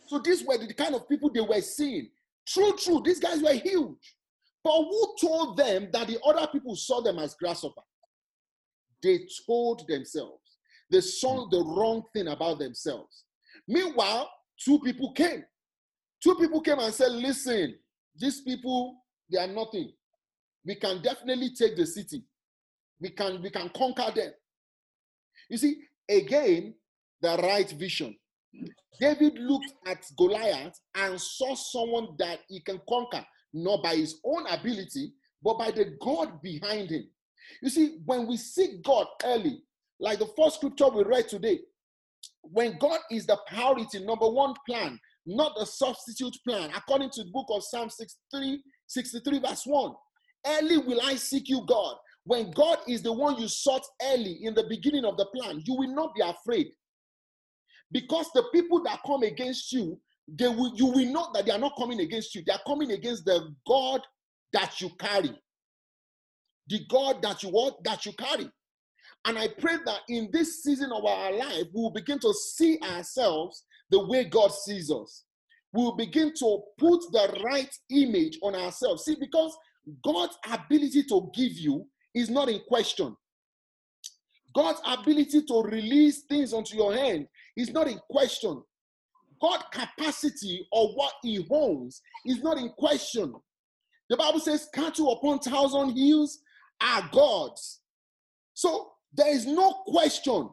So 0.09 0.19
these 0.19 0.45
were 0.45 0.59
the 0.59 0.73
kind 0.73 0.95
of 0.95 1.09
people 1.09 1.31
they 1.31 1.40
were 1.40 1.61
seeing. 1.61 2.11
True, 2.47 2.75
true, 2.77 3.03
these 3.05 3.21
guys 3.21 3.42
were 3.42 3.53
huge. 3.53 4.14
But 4.62 4.83
who 4.83 5.14
told 5.21 5.57
them 5.57 5.88
that 5.92 6.09
the 6.09 6.19
other 6.25 6.47
people 6.49 6.75
saw 6.75 7.01
them 7.01 7.19
as 7.19 7.35
grasshopper? 7.35 7.83
They 9.03 9.21
told 9.47 9.87
themselves. 9.87 10.40
They 10.90 11.01
saw 11.01 11.49
the 11.49 11.62
wrong 11.62 12.03
thing 12.12 12.29
about 12.29 12.59
themselves. 12.59 13.25
Meanwhile, 13.69 14.31
two 14.64 14.79
people 14.81 15.12
came. 15.12 15.45
Two 16.23 16.35
people 16.37 16.61
came 16.61 16.79
and 16.79 16.95
said, 16.95 17.12
Listen, 17.12 17.75
these 18.16 18.40
people, 18.40 18.97
they 19.31 19.38
are 19.38 19.47
nothing. 19.47 19.92
We 20.66 20.74
can 20.74 21.00
definitely 21.00 21.50
take 21.55 21.76
the 21.76 21.87
city. 21.87 22.24
We 23.00 23.11
can, 23.11 23.40
we 23.42 23.50
can 23.50 23.70
conquer 23.70 24.11
them. 24.14 24.33
You 25.48 25.59
see, 25.59 25.76
again, 26.09 26.74
the 27.22 27.38
right 27.42 27.70
vision. 27.70 28.16
David 29.00 29.38
looked 29.38 29.72
at 29.87 30.05
Goliath 30.16 30.79
and 30.94 31.20
saw 31.20 31.55
someone 31.55 32.09
that 32.18 32.40
he 32.48 32.61
can 32.61 32.81
conquer, 32.88 33.24
not 33.52 33.83
by 33.83 33.94
his 33.96 34.18
own 34.24 34.46
ability, 34.48 35.12
but 35.42 35.59
by 35.59 35.70
the 35.70 35.96
God 36.00 36.40
behind 36.42 36.90
him. 36.90 37.05
You 37.62 37.70
see, 37.70 37.98
when 38.05 38.26
we 38.26 38.37
seek 38.37 38.83
God 38.83 39.07
early, 39.24 39.62
like 40.00 40.18
the 40.18 40.29
first 40.37 40.57
scripture 40.57 40.88
we 40.88 41.05
read 41.05 41.29
today, 41.29 41.61
when 42.42 42.76
God 42.79 43.00
is 43.11 43.26
the 43.26 43.38
priority, 43.46 44.05
number 44.05 44.29
one 44.29 44.55
plan, 44.66 44.98
not 45.26 45.52
the 45.59 45.66
substitute 45.66 46.37
plan, 46.46 46.70
according 46.74 47.11
to 47.11 47.24
the 47.24 47.31
book 47.31 47.46
of 47.50 47.62
Psalm 47.62 47.90
63, 47.90 48.62
63, 48.87 49.38
verse 49.40 49.62
1. 49.64 49.92
Early 50.44 50.79
will 50.79 51.01
I 51.03 51.14
seek 51.16 51.49
you, 51.49 51.64
God. 51.66 51.96
When 52.25 52.51
God 52.51 52.79
is 52.88 53.03
the 53.03 53.12
one 53.12 53.38
you 53.40 53.46
sought 53.46 53.85
early 54.03 54.38
in 54.42 54.55
the 54.55 54.64
beginning 54.68 55.05
of 55.05 55.16
the 55.16 55.27
plan, 55.27 55.62
you 55.64 55.75
will 55.75 55.94
not 55.94 56.14
be 56.14 56.22
afraid. 56.22 56.68
Because 57.92 58.29
the 58.35 58.44
people 58.53 58.83
that 58.83 58.99
come 59.07 59.22
against 59.22 59.72
you, 59.72 60.01
they 60.29 60.49
will, 60.49 60.72
you 60.75 60.87
will 60.87 61.12
know 61.12 61.31
that 61.35 61.46
they 61.46 61.53
are 61.53 61.59
not 61.59 61.77
coming 61.79 62.01
against 62.01 62.35
you. 62.35 62.42
They 62.44 62.53
are 62.53 62.61
coming 62.66 62.90
against 62.90 63.25
the 63.25 63.55
God 63.66 64.01
that 64.53 64.81
you 64.81 64.90
carry 64.99 65.31
the 66.68 66.81
God 66.88 67.22
that 67.22 67.42
you 67.42 67.51
want, 67.51 67.83
that 67.85 68.05
you 68.07 68.12
carry. 68.12 68.49
And 69.25 69.38
I 69.38 69.49
pray 69.49 69.77
that 69.85 70.01
in 70.09 70.29
this 70.33 70.62
season 70.62 70.92
of 70.92 71.05
our 71.05 71.33
life, 71.33 71.64
we 71.75 71.81
will 71.83 71.90
begin 71.90 72.18
to 72.20 72.33
see 72.33 72.79
ourselves 72.83 73.64
the 73.90 74.05
way 74.07 74.25
God 74.25 74.53
sees 74.53 74.90
us. 74.90 75.25
We 75.72 75.83
will 75.83 75.96
begin 75.96 76.33
to 76.38 76.62
put 76.79 77.01
the 77.12 77.40
right 77.44 77.72
image 77.90 78.38
on 78.42 78.55
ourselves. 78.55 79.05
See, 79.05 79.16
because 79.18 79.57
God's 80.05 80.37
ability 80.51 81.05
to 81.05 81.31
give 81.35 81.53
you 81.53 81.87
is 82.14 82.31
not 82.31 82.49
in 82.49 82.61
question. 82.68 83.16
God's 84.55 84.81
ability 84.87 85.42
to 85.42 85.62
release 85.62 86.22
things 86.22 86.53
onto 86.53 86.77
your 86.77 86.94
hand 86.94 87.29
is 87.57 87.70
not 87.70 87.88
in 87.88 87.99
question. 88.11 88.62
God's 89.40 89.64
capacity 89.70 90.66
or 90.72 90.88
what 90.94 91.12
he 91.22 91.46
owns 91.51 92.01
is 92.25 92.42
not 92.42 92.57
in 92.57 92.70
question. 92.70 93.35
The 94.09 94.16
Bible 94.16 94.40
says, 94.40 94.68
cattle 94.72 95.12
upon 95.12 95.40
thousand 95.40 95.96
hills 95.96 96.38
are 96.81 97.09
God's. 97.12 97.81
So 98.55 98.92
there 99.12 99.33
is 99.33 99.46
no 99.46 99.72
question 99.87 100.49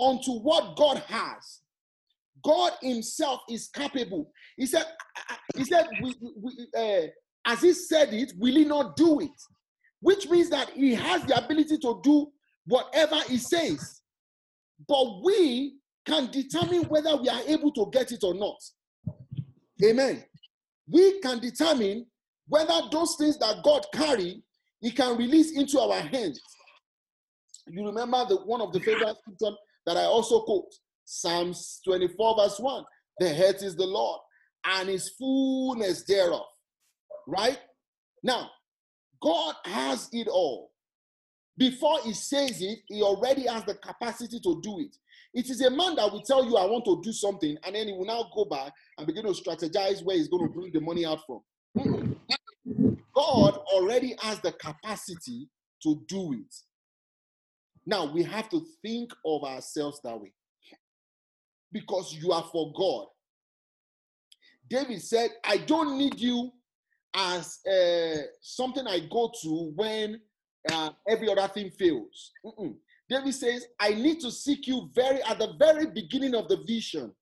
unto 0.00 0.32
what 0.32 0.76
God 0.76 1.02
has. 1.08 1.60
God 2.44 2.72
Himself 2.82 3.40
is 3.48 3.68
capable. 3.68 4.30
He 4.56 4.66
said, 4.66 4.84
He 5.56 5.64
said, 5.64 5.86
we, 6.02 6.14
we, 6.40 6.52
uh, 6.76 7.06
as 7.46 7.62
He 7.62 7.72
said 7.72 8.12
it, 8.12 8.32
will 8.38 8.54
He 8.54 8.64
not 8.64 8.96
do 8.96 9.20
it? 9.20 9.30
Which 10.00 10.28
means 10.28 10.50
that 10.50 10.70
He 10.70 10.94
has 10.94 11.22
the 11.24 11.42
ability 11.42 11.78
to 11.78 12.00
do 12.02 12.30
whatever 12.66 13.20
He 13.28 13.38
says. 13.38 14.00
But 14.88 15.22
we 15.22 15.76
can 16.06 16.30
determine 16.30 16.84
whether 16.84 17.16
we 17.16 17.28
are 17.28 17.42
able 17.46 17.72
to 17.72 17.88
get 17.92 18.12
it 18.12 18.22
or 18.22 18.34
not. 18.34 18.56
Amen. 19.82 20.24
We 20.88 21.20
can 21.20 21.38
determine 21.38 22.06
whether 22.46 22.80
those 22.90 23.16
things 23.16 23.38
that 23.38 23.62
God 23.64 23.86
carry, 23.92 24.42
He 24.80 24.90
can 24.90 25.16
release 25.16 25.56
into 25.56 25.80
our 25.80 26.00
hands. 26.00 26.40
You 27.66 27.86
remember 27.86 28.24
the 28.28 28.36
one 28.36 28.60
of 28.60 28.72
the 28.72 28.80
favorite 28.80 29.16
scripture 29.20 29.56
that 29.86 29.96
I 29.96 30.04
also 30.04 30.40
quote, 30.42 30.72
Psalms 31.04 31.80
24, 31.84 32.36
verse 32.36 32.58
1. 32.58 32.84
The 33.20 33.46
earth 33.46 33.62
is 33.62 33.76
the 33.76 33.86
Lord, 33.86 34.20
and 34.64 34.88
his 34.88 35.10
fullness 35.10 36.02
thereof. 36.04 36.42
Right? 37.26 37.58
Now, 38.22 38.50
God 39.22 39.54
has 39.64 40.08
it 40.12 40.28
all. 40.28 40.70
Before 41.56 41.98
he 42.02 42.12
says 42.12 42.60
it, 42.60 42.80
he 42.88 43.02
already 43.02 43.46
has 43.46 43.64
the 43.64 43.74
capacity 43.74 44.40
to 44.40 44.60
do 44.62 44.80
it. 44.80 44.96
It 45.34 45.50
is 45.50 45.60
a 45.60 45.70
man 45.70 45.96
that 45.96 46.10
will 46.10 46.22
tell 46.22 46.44
you, 46.44 46.56
I 46.56 46.64
want 46.64 46.84
to 46.84 47.00
do 47.02 47.12
something, 47.12 47.56
and 47.64 47.74
then 47.74 47.88
he 47.88 47.92
will 47.92 48.06
now 48.06 48.28
go 48.34 48.44
back 48.44 48.72
and 48.98 49.06
begin 49.06 49.24
to 49.24 49.30
strategize 49.30 50.04
where 50.04 50.16
he's 50.16 50.28
going 50.28 50.46
to 50.46 50.52
bring 50.52 50.72
the 50.72 50.80
money 50.80 51.04
out 51.06 51.20
from. 51.26 51.40
God 53.14 53.56
already 53.72 54.16
has 54.20 54.40
the 54.40 54.52
capacity 54.52 55.48
to 55.82 56.02
do 56.08 56.32
it. 56.32 56.54
Now 57.86 58.12
we 58.12 58.22
have 58.22 58.48
to 58.50 58.64
think 58.82 59.12
of 59.24 59.44
ourselves 59.44 60.00
that 60.04 60.20
way 60.20 60.32
because 61.72 62.14
you 62.14 62.32
are 62.32 62.48
for 62.50 62.72
God. 62.72 63.06
David 64.68 65.02
said, 65.02 65.30
I 65.44 65.58
don't 65.58 65.98
need 65.98 66.18
you 66.18 66.50
as 67.14 67.60
uh, 67.66 68.22
something 68.40 68.86
I 68.86 69.00
go 69.10 69.32
to 69.42 69.72
when 69.74 70.20
uh, 70.70 70.90
every 71.08 71.30
other 71.30 71.48
thing 71.48 71.70
fails. 71.70 72.32
Mm-mm. 72.44 72.74
David 73.08 73.34
says, 73.34 73.66
I 73.78 73.90
need 73.90 74.20
to 74.20 74.30
seek 74.30 74.66
you 74.66 74.90
very 74.94 75.22
at 75.22 75.38
the 75.38 75.54
very 75.58 75.86
beginning 75.86 76.34
of 76.34 76.48
the 76.48 76.56
vision. 76.66 77.12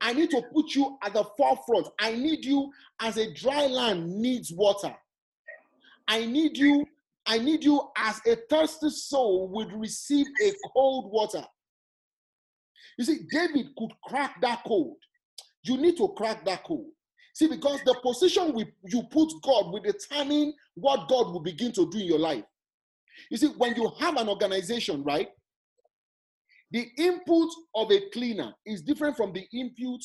I 0.00 0.12
need 0.12 0.30
to 0.30 0.42
put 0.54 0.74
you 0.74 0.96
at 1.02 1.14
the 1.14 1.24
forefront. 1.36 1.88
I 2.00 2.12
need 2.12 2.44
you 2.44 2.70
as 3.00 3.16
a 3.16 3.32
dry 3.34 3.66
land 3.66 4.08
needs 4.08 4.52
water. 4.52 4.94
I 6.06 6.24
need 6.24 6.56
you 6.56 6.86
I 7.28 7.38
need 7.38 7.62
you 7.62 7.82
as 7.94 8.22
a 8.26 8.36
thirsty 8.48 8.88
soul 8.88 9.48
would 9.48 9.70
receive 9.74 10.26
a 10.42 10.52
cold 10.72 11.12
water. 11.12 11.44
You 12.96 13.04
see, 13.04 13.18
David 13.30 13.66
could 13.76 13.90
crack 14.02 14.40
that 14.40 14.64
code. 14.66 14.96
You 15.62 15.76
need 15.76 15.98
to 15.98 16.08
crack 16.16 16.46
that 16.46 16.64
code. 16.64 16.86
See, 17.38 17.46
because 17.46 17.80
the 17.84 17.94
position 18.02 18.52
we, 18.52 18.66
you 18.86 19.04
put 19.12 19.32
God 19.44 19.70
will 19.70 19.80
determine 19.80 20.52
what 20.74 21.08
God 21.08 21.32
will 21.32 21.38
begin 21.38 21.70
to 21.70 21.88
do 21.88 21.98
in 21.98 22.06
your 22.06 22.18
life. 22.18 22.42
You 23.30 23.36
see, 23.36 23.46
when 23.46 23.76
you 23.76 23.92
have 24.00 24.16
an 24.16 24.28
organization, 24.28 25.04
right? 25.04 25.28
The 26.72 26.84
input 26.98 27.48
of 27.76 27.92
a 27.92 28.10
cleaner 28.12 28.54
is 28.66 28.82
different 28.82 29.16
from 29.16 29.32
the 29.32 29.46
input 29.52 30.00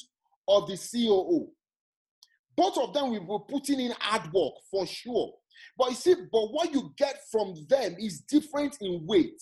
of 0.48 0.68
the 0.68 0.78
COO. 0.78 1.50
Both 2.56 2.78
of 2.78 2.94
them 2.94 3.10
will 3.10 3.40
be 3.40 3.52
putting 3.52 3.80
in 3.80 3.96
hard 4.00 4.32
work 4.32 4.54
for 4.70 4.86
sure. 4.86 5.34
But 5.76 5.90
you 5.90 5.96
see, 5.96 6.14
but 6.32 6.52
what 6.52 6.72
you 6.72 6.94
get 7.00 7.18
from 7.32 7.56
them 7.68 7.96
is 7.98 8.20
different 8.20 8.78
in 8.80 9.08
weight. 9.08 9.42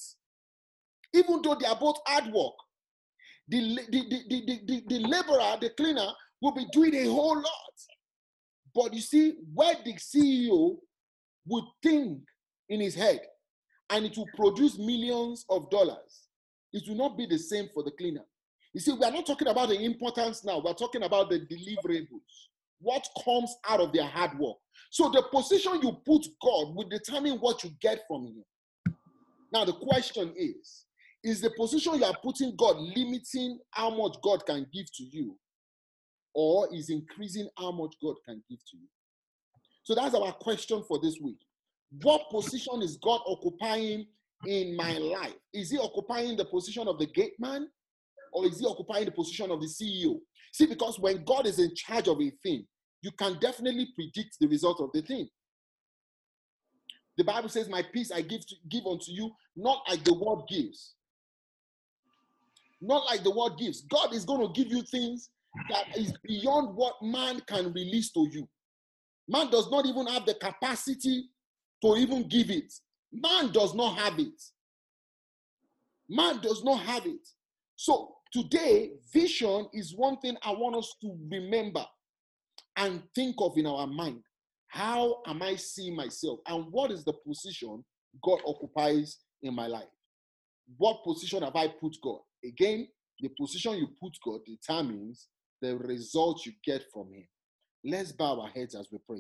Even 1.14 1.42
though 1.42 1.56
they 1.56 1.66
are 1.66 1.78
both 1.78 1.98
hard 2.06 2.32
work, 2.32 2.54
the, 3.50 3.80
the, 3.92 4.02
the, 4.10 4.24
the, 4.30 4.62
the, 4.66 4.84
the 4.88 5.00
laborer, 5.00 5.58
the 5.60 5.72
cleaner, 5.72 6.08
will 6.42 6.52
be 6.52 6.66
doing 6.72 6.94
a 6.96 7.06
whole 7.06 7.36
lot. 7.36 7.46
But 8.74 8.94
you 8.94 9.02
see, 9.02 9.36
where 9.54 9.76
the 9.84 9.94
CEO 9.94 10.78
would 11.48 11.66
think 11.84 12.20
in 12.70 12.80
his 12.80 12.96
head 12.96 13.22
and 13.90 14.06
it 14.06 14.18
will 14.18 14.30
produce 14.36 14.78
millions 14.78 15.46
of 15.50 15.70
dollars, 15.70 16.28
it 16.74 16.84
will 16.88 16.96
not 16.96 17.18
be 17.18 17.26
the 17.26 17.38
same 17.38 17.70
for 17.74 17.84
the 17.84 17.92
cleaner. 17.92 18.24
You 18.74 18.80
see, 18.80 18.94
we 18.94 19.04
are 19.04 19.12
not 19.12 19.26
talking 19.26 19.50
about 19.50 19.70
the 19.70 19.80
importance 19.82 20.46
now, 20.46 20.62
we're 20.64 20.74
talking 20.74 21.04
about 21.04 21.30
the 21.30 21.40
deliverables 21.40 22.22
what 22.82 23.08
comes 23.24 23.56
out 23.70 23.80
of 23.80 23.94
their 23.94 24.06
hard 24.06 24.38
work. 24.38 24.58
So 24.90 25.10
the 25.10 25.24
position 25.32 25.80
you 25.82 25.94
put 26.06 26.26
God 26.42 26.76
will 26.76 26.90
determine 26.90 27.38
what 27.38 27.64
you 27.64 27.72
get 27.80 28.02
from 28.08 28.26
Him. 28.26 28.44
Now, 29.54 29.66
the 29.66 29.74
question 29.74 30.34
is 30.36 30.86
Is 31.24 31.42
the 31.42 31.52
position 31.52 31.96
you 31.96 32.06
are 32.06 32.18
putting 32.24 32.56
God 32.56 32.78
limiting 32.78 33.60
how 33.72 33.92
much 33.92 34.18
God 34.24 34.46
can 34.46 34.66
give 34.74 34.92
to 34.94 35.04
you, 35.04 35.38
or 36.34 36.74
is 36.74 36.90
increasing 36.90 37.48
how 37.58 37.72
much 37.72 37.96
God 38.02 38.16
can 38.26 38.42
give 38.50 38.60
to 38.60 38.78
you? 38.78 38.88
So 39.84 39.96
that's 39.96 40.16
our 40.16 40.32
question 40.34 40.84
for 40.88 41.00
this 41.00 41.18
week. 41.22 41.40
What 42.04 42.30
position 42.30 42.82
is 42.82 42.98
God 42.98 43.22
occupying 43.26 44.08
in 44.46 44.76
my 44.76 44.98
life? 44.98 45.36
Is 45.54 45.72
He 45.72 45.78
occupying 45.78 46.38
the 46.38 46.46
position 46.46 46.88
of 46.88 47.00
the 47.00 47.08
gate 47.08 47.34
man, 47.40 47.68
or 48.34 48.46
is 48.46 48.60
He 48.60 48.66
occupying 48.66 49.06
the 49.06 49.12
position 49.12 49.52
of 49.52 49.60
the 49.62 49.68
CEO? 49.68 50.20
See, 50.54 50.66
because 50.66 51.00
when 51.00 51.24
God 51.24 51.48
is 51.48 51.60
in 51.60 51.74
charge 51.76 52.08
of 52.08 52.22
a 52.22 52.32
thing, 52.44 52.66
you 53.02 53.12
can 53.12 53.38
definitely 53.40 53.90
predict 53.96 54.38
the 54.40 54.48
result 54.48 54.80
of 54.80 54.92
the 54.94 55.02
thing. 55.02 55.28
The 57.18 57.24
Bible 57.24 57.50
says, 57.50 57.68
My 57.68 57.84
peace 57.94 58.12
I 58.12 58.22
give, 58.22 58.46
to, 58.48 58.56
give 58.70 58.86
unto 58.86 59.12
you, 59.12 59.32
not 59.56 59.84
like 59.90 60.04
the 60.04 60.14
world 60.14 60.48
gives. 60.50 60.96
Not 62.80 63.06
like 63.06 63.24
the 63.24 63.32
world 63.32 63.60
gives. 63.60 63.82
God 63.82 64.14
is 64.14 64.26
going 64.26 64.42
to 64.42 64.54
give 64.54 64.72
you 64.72 64.82
things 64.82 65.30
that 65.70 65.98
is 65.98 66.14
beyond 66.24 66.76
what 66.76 66.96
man 67.02 67.42
can 67.48 67.74
release 67.74 68.12
to 68.14 68.28
you. 68.32 68.48
Man 69.28 69.50
does 69.50 69.70
not 69.70 69.86
even 69.86 70.08
have 70.08 70.26
the 70.26 70.34
capacity 70.36 71.30
to 71.84 71.96
even 71.98 72.28
give 72.28 72.50
it. 72.50 72.72
Man 73.12 73.52
does 73.52 73.74
not 73.74 73.98
have 73.98 74.20
it. 74.20 74.42
Man 76.10 76.40
does 76.42 76.64
not 76.64 76.80
have 76.82 77.06
it. 77.06 77.28
So 77.76 78.16
today, 78.32 78.92
vision 79.14 79.68
is 79.74 79.96
one 79.96 80.18
thing 80.18 80.38
I 80.44 80.52
want 80.52 80.76
us 80.76 80.96
to 81.02 81.18
remember 81.30 81.86
and 82.78 83.04
think 83.16 83.36
of 83.40 83.58
in 83.58 83.66
our 83.66 83.88
mind 83.88 84.22
how 84.72 85.18
am 85.28 85.42
I 85.42 85.58
seeing 85.58 85.98
myself 85.98 86.40
and 86.48 86.66
what 86.72 86.92
is 86.92 87.04
the 87.04 87.12
position 87.12 87.84
God 88.24 88.40
occupies 88.46 89.18
in 89.44 89.54
my 89.54 89.68
life? 89.68 89.90
What 90.78 91.04
position 91.04 91.44
have 91.44 91.58
I 91.58 91.68
put 91.68 91.98
God? 92.02 92.20
Again, 92.46 92.88
the 93.20 93.30
position 93.38 93.74
you 93.74 93.90
put 94.02 94.14
God 94.26 94.40
determines 94.46 95.28
the 95.62 95.78
result 95.78 96.46
you 96.46 96.54
get 96.64 96.84
from 96.92 97.14
Him. 97.14 97.28
Let's 97.84 98.12
bow 98.12 98.42
our 98.42 98.50
heads 98.50 98.76
as 98.76 98.88
we 98.92 99.00
pray. 99.08 99.20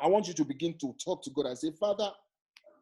I 0.00 0.06
want 0.08 0.28
you 0.28 0.34
to 0.34 0.44
begin 0.44 0.76
to 0.78 0.94
talk 1.02 1.22
to 1.24 1.30
God 1.30 1.46
and 1.46 1.58
say, 1.58 1.70
Father, 1.78 2.10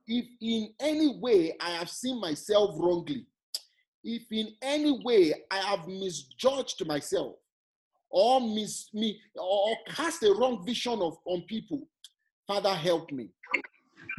if 0.06 0.26
in 0.40 0.72
any 0.80 1.18
way 1.18 1.56
I 1.60 1.70
have 1.70 1.90
seen 1.90 2.20
myself 2.20 2.74
wrongly, 2.78 3.26
if 4.04 4.22
in 4.30 4.54
any 4.62 5.00
way 5.04 5.34
I 5.50 5.58
have 5.58 5.86
misjudged 5.88 6.86
myself, 6.86 7.36
or 8.10 8.40
miss 8.40 8.88
me 8.94 9.20
or 9.36 9.76
cast 9.88 10.22
a 10.22 10.32
wrong 10.32 10.64
vision 10.64 11.00
of 11.00 11.18
on 11.26 11.42
people 11.42 11.86
father 12.46 12.74
help 12.74 13.10
me 13.12 13.28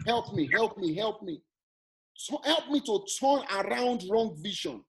help 0.05 0.33
me 0.33 0.49
help 0.51 0.77
me 0.77 0.95
help 0.95 1.21
me 1.23 1.41
so 2.15 2.39
help 2.43 2.69
me 2.69 2.79
to 2.81 3.03
turn 3.19 3.41
around 3.65 4.03
wrong 4.09 4.35
vision 4.41 4.83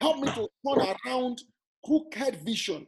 help 0.00 0.18
me 0.18 0.26
to 0.32 0.48
turn 0.66 0.96
around 1.06 1.40
crooked 1.84 2.36
vision. 2.44 2.86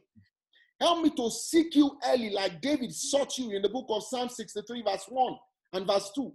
Help 0.79 1.03
me 1.03 1.11
to 1.11 1.29
seek 1.29 1.75
you 1.75 1.91
early 2.07 2.31
like 2.31 2.59
david 2.59 2.91
sought 2.91 3.37
you 3.37 3.51
in 3.51 3.61
the 3.61 3.69
book 3.69 3.85
of 3.89 4.03
psalm 4.03 4.29
63 4.29 4.81
verse 4.81 5.05
1 5.07 5.33
and 5.73 5.85
verse 5.85 6.11
2 6.15 6.33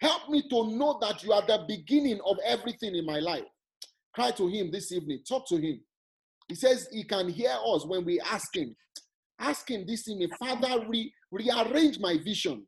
help 0.00 0.28
me 0.28 0.42
to 0.48 0.66
know 0.76 0.98
that 1.00 1.22
you 1.22 1.32
are 1.32 1.46
the 1.46 1.64
beginning 1.66 2.20
of 2.26 2.36
everything 2.44 2.94
in 2.94 3.06
my 3.06 3.18
life. 3.20 3.44
Cry 4.14 4.30
to 4.32 4.48
him 4.48 4.70
this 4.70 4.92
evening. 4.92 5.20
Talk 5.26 5.48
to 5.48 5.56
him. 5.56 5.80
He 6.48 6.54
says 6.54 6.88
he 6.92 7.04
can 7.04 7.28
hear 7.28 7.56
us 7.66 7.86
when 7.86 8.04
we 8.04 8.20
ask 8.20 8.54
him. 8.54 8.76
Ask 9.38 9.70
him 9.70 9.84
this 9.86 10.06
evening, 10.08 10.28
Father, 10.38 10.86
re- 10.86 11.12
rearrange 11.32 11.98
my 11.98 12.18
vision. 12.22 12.66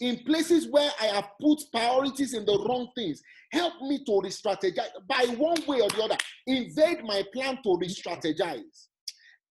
In 0.00 0.18
places 0.24 0.68
where 0.68 0.90
I 1.00 1.06
have 1.06 1.28
put 1.40 1.60
priorities 1.72 2.34
in 2.34 2.44
the 2.44 2.58
wrong 2.66 2.88
things, 2.96 3.22
help 3.52 3.74
me 3.82 4.04
to 4.04 4.20
re 4.22 4.30
strategize 4.30 4.90
by 5.06 5.26
one 5.36 5.62
way 5.66 5.80
or 5.80 5.88
the 5.90 6.02
other. 6.02 6.16
Invade 6.46 7.04
my 7.04 7.22
plan 7.32 7.58
to 7.62 7.76
re 7.76 7.88
strategize. 7.88 8.88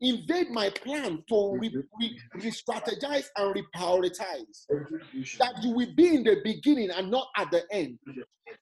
Invade 0.02 0.50
my 0.50 0.70
plan 0.70 1.24
to 1.30 1.58
re 1.60 1.72
strategize 2.46 3.28
and 3.38 3.56
reprioritize. 3.56 4.66
That 5.38 5.64
you 5.64 5.72
will 5.72 5.94
be 5.96 6.16
in 6.16 6.24
the 6.24 6.38
beginning 6.44 6.90
and 6.90 7.12
not 7.12 7.28
at 7.38 7.52
the 7.52 7.64
end 7.72 8.00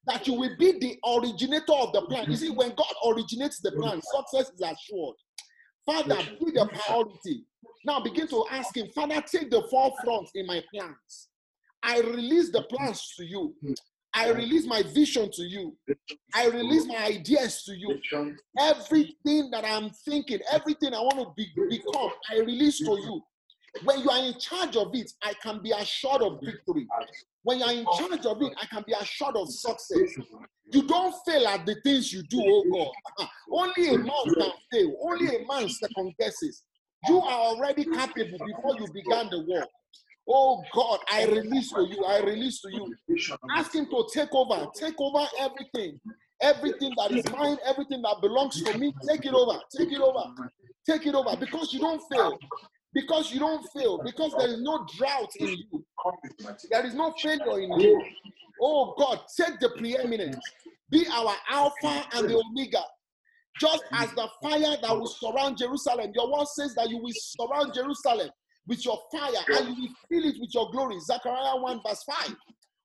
that 0.08 0.28
you 0.28 0.34
will 0.34 0.56
be 0.58 0.74
the 0.80 0.98
originator 1.08 1.74
of 1.74 1.94
the 1.94 2.02
plan. 2.04 2.30
You 2.30 2.36
see, 2.36 2.50
when 2.50 2.70
God 2.70 2.94
originates 3.06 3.60
the 3.60 3.72
plan, 3.72 4.02
success 4.02 4.52
is 4.52 4.62
assured. 4.62 5.16
Father, 5.86 6.18
be 6.40 6.52
the 6.52 6.68
priority. 6.68 7.46
Now 7.86 8.00
begin 8.00 8.28
to 8.28 8.46
ask 8.52 8.76
Him, 8.76 8.88
Father, 8.94 9.22
take 9.22 9.50
the 9.50 9.64
forefront 9.70 10.30
in 10.36 10.46
my 10.46 10.62
plans. 10.74 11.30
I 11.82 12.00
release 12.02 12.52
the 12.52 12.64
plans 12.64 13.14
to 13.18 13.26
you. 13.26 13.56
I 14.14 14.32
release 14.32 14.66
my 14.66 14.82
vision 14.82 15.30
to 15.32 15.44
you. 15.44 15.78
I 16.34 16.48
release 16.48 16.86
my 16.86 16.98
ideas 16.98 17.64
to 17.66 17.76
you. 17.76 18.00
Everything 18.60 19.50
that 19.52 19.64
I'm 19.64 19.92
thinking, 20.06 20.40
everything 20.52 20.94
I 20.94 21.00
want 21.00 21.20
to 21.20 21.34
be, 21.38 21.48
become, 21.70 22.10
I 22.30 22.40
release 22.40 22.80
to 22.80 22.92
you. 22.92 23.22
When 23.84 24.00
you 24.00 24.10
are 24.10 24.26
in 24.26 24.38
charge 24.40 24.76
of 24.76 24.94
it, 24.96 25.12
I 25.22 25.34
can 25.42 25.62
be 25.62 25.72
assured 25.72 26.24
of 26.24 26.40
victory. 26.44 26.88
When 27.44 27.60
you 27.60 27.66
are 27.66 27.72
in 27.72 27.86
charge 27.98 28.26
of 28.26 28.42
it, 28.42 28.54
I 28.62 28.66
can 28.66 28.84
be 28.86 28.94
assured 28.94 29.36
of 29.36 29.48
success. 29.50 30.18
You 30.72 30.88
don't 30.88 31.16
fail 31.26 31.48
at 31.48 31.66
the 31.66 31.76
things 31.84 32.12
you 32.12 32.24
do, 32.24 32.42
oh 32.46 32.92
God. 33.18 33.28
Only 33.52 33.94
a 33.94 33.98
man 33.98 34.24
can 34.26 34.52
fail. 34.72 34.96
Only 35.02 35.36
a 35.36 35.48
man 35.48 35.70
second 35.70 36.14
guesses. 36.20 36.64
You 37.08 37.20
are 37.20 37.40
already 37.40 37.86
capable 37.86 38.40
before 38.46 38.76
you 38.80 38.88
began 38.94 39.30
the 39.30 39.46
work. 39.48 39.70
Oh 40.28 40.64
God, 40.74 41.00
I 41.12 41.26
release 41.26 41.72
to 41.74 41.88
you. 41.88 42.04
I 42.06 42.20
release 42.20 42.62
to 42.62 42.72
you. 42.72 42.94
Ask 43.58 43.74
Him 43.74 43.86
to 43.90 44.08
take 44.14 44.34
over. 44.34 44.68
Take 44.76 45.00
over 45.00 45.26
everything. 45.40 46.00
Everything 46.42 46.94
that 46.98 47.12
is 47.12 47.30
mine, 47.32 47.58
everything 47.66 48.02
that 48.02 48.18
belongs 48.22 48.62
to 48.64 48.78
me, 48.78 48.94
take 49.08 49.26
it 49.26 49.34
over. 49.34 49.60
Take 49.76 49.92
it 49.92 50.00
over. 50.00 50.24
Take 50.88 51.06
it 51.06 51.16
over. 51.16 51.36
Because 51.38 51.74
you 51.74 51.80
don't 51.80 52.02
fail. 52.12 52.38
Because 52.94 53.32
you 53.34 53.40
don't 53.40 53.66
fail. 53.76 54.02
Because 54.04 54.34
there 54.38 54.48
is 54.50 54.62
no 54.62 54.86
drought 54.98 55.30
in 55.40 55.50
you. 55.50 55.86
There 56.70 56.86
is 56.86 56.94
no 56.94 57.14
failure 57.22 57.60
in 57.60 57.80
you. 57.80 58.04
Oh 58.62 58.94
God, 58.98 59.22
take 59.38 59.60
the 59.60 59.70
preeminence. 59.78 60.38
Be 60.90 61.06
our 61.12 61.36
Alpha 61.50 62.04
and 62.14 62.28
the 62.28 62.36
Omega. 62.36 62.82
Just 63.60 63.84
as 63.94 64.12
the 64.12 64.28
fire 64.42 64.78
that 64.82 64.92
will 64.92 65.08
surround 65.08 65.58
Jerusalem, 65.58 66.12
your 66.16 66.32
word 66.32 66.48
says 66.48 66.74
that 66.76 66.90
you 66.90 66.98
will 66.98 67.14
surround 67.14 67.74
Jerusalem 67.74 68.30
with 68.68 68.86
your 68.86 69.00
fire 69.12 69.44
and 69.58 69.70
you 69.70 69.84
will 69.84 69.96
fill 70.10 70.30
it 70.30 70.36
with 70.40 70.54
your 70.54 70.72
glory. 70.72 71.00
Zechariah 71.00 71.60
1, 71.60 71.82
verse 71.86 72.04
5. 72.04 72.36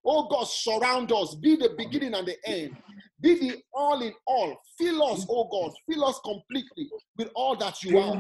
Oh 0.07 0.29
God, 0.29 0.45
surround 0.45 1.13
us. 1.13 1.35
Be 1.37 1.57
the 1.57 1.75
beginning 1.77 2.15
and 2.15 2.27
the 2.27 2.37
end. 2.47 2.77
Be 3.21 3.39
the 3.39 3.63
all 3.73 4.03
in 4.03 4.13
all. 4.27 4.57
Fill 4.79 5.03
us, 5.05 5.27
oh 5.31 5.49
God. 5.51 5.73
Fill 5.91 6.05
us 6.05 6.21
completely 6.25 6.91
with 7.17 7.31
all 7.35 7.57
that 7.57 7.83
you 7.83 7.99
are. 7.99 8.19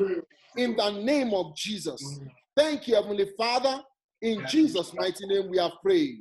In 0.57 0.76
the 0.76 0.90
name 0.90 1.34
of 1.34 1.55
Jesus. 1.57 2.20
Thank 2.57 2.86
you, 2.86 2.95
Heavenly 2.95 3.28
Father. 3.36 3.82
In 4.22 4.47
Jesus' 4.47 4.95
mighty 4.95 5.26
name, 5.26 5.51
we 5.51 5.59
have 5.59 5.72
prayed. 5.82 6.20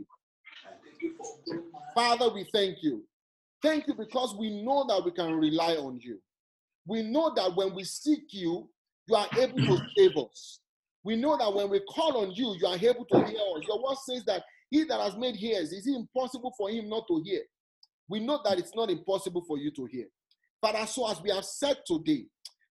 Father, 1.94 2.34
we 2.34 2.46
thank 2.52 2.78
you. 2.82 3.04
Thank 3.64 3.88
you 3.88 3.94
because 3.94 4.36
we 4.38 4.62
know 4.62 4.86
that 4.90 5.04
we 5.04 5.12
can 5.12 5.34
rely 5.34 5.76
on 5.76 5.98
you. 6.02 6.20
We 6.86 7.02
know 7.02 7.34
that 7.36 7.56
when 7.56 7.74
we 7.74 7.86
seek 7.86 8.26
you, 8.32 8.70
you 9.08 9.16
are 9.16 9.28
able 9.40 9.58
to 9.58 9.82
save 9.98 10.18
us. 10.18 10.60
We 11.04 11.16
know 11.16 11.38
that 11.38 11.54
when 11.54 11.70
we 11.70 11.80
call 11.82 12.18
on 12.18 12.32
you, 12.34 12.56
you 12.60 12.68
are 12.68 12.76
able 12.76 13.06
to 13.06 13.18
hear 13.26 13.40
us. 13.56 13.64
Your 13.68 13.82
word 13.82 13.98
says 14.06 14.24
that 14.26 14.44
he 14.70 14.84
that 14.84 15.00
has 15.00 15.16
made 15.16 15.42
ears, 15.42 15.72
is 15.72 15.88
it 15.88 15.96
impossible 15.96 16.54
for 16.58 16.70
him 16.70 16.90
not 16.90 17.06
to 17.08 17.22
hear? 17.24 17.42
We 18.10 18.20
know 18.20 18.40
that 18.44 18.60
it's 18.60 18.76
not 18.76 18.90
impossible 18.90 19.44
for 19.48 19.58
you 19.58 19.72
to 19.72 19.86
hear. 19.86 20.06
Father, 20.62 20.86
so 20.86 21.10
as 21.10 21.22
we 21.22 21.30
have 21.32 21.46
said 21.46 21.78
today, 21.86 22.26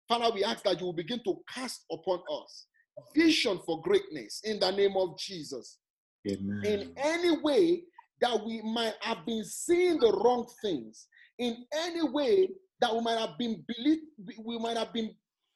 Father, 0.08 0.34
we 0.34 0.44
ask 0.44 0.64
that 0.64 0.80
you 0.80 0.88
will 0.88 0.94
begin 0.94 1.22
to 1.24 1.36
cast 1.54 1.86
upon 1.92 2.20
us 2.44 2.68
vision 3.16 3.60
for 3.66 3.82
greatness 3.82 4.42
in 4.44 4.60
the 4.60 4.72
name 4.72 4.96
of 4.98 5.18
Jesus. 5.18 5.78
Amen. 6.30 6.62
In 6.66 6.92
any 6.98 7.38
way 7.42 7.84
that 8.22 8.46
we 8.46 8.62
might 8.62 8.94
have 9.02 9.26
been 9.26 9.44
seeing 9.44 10.00
the 10.00 10.12
wrong 10.24 10.48
things, 10.62 11.08
in 11.40 11.66
any 11.74 12.04
way 12.04 12.50
that 12.80 12.94
we 12.94 13.02
might 13.02 13.20
have 13.20 13.38
been 13.38 13.64
believe, 13.68 14.00
we 14.44 14.58
might 14.60 14.78
have 14.78 14.94
been 14.94 15.12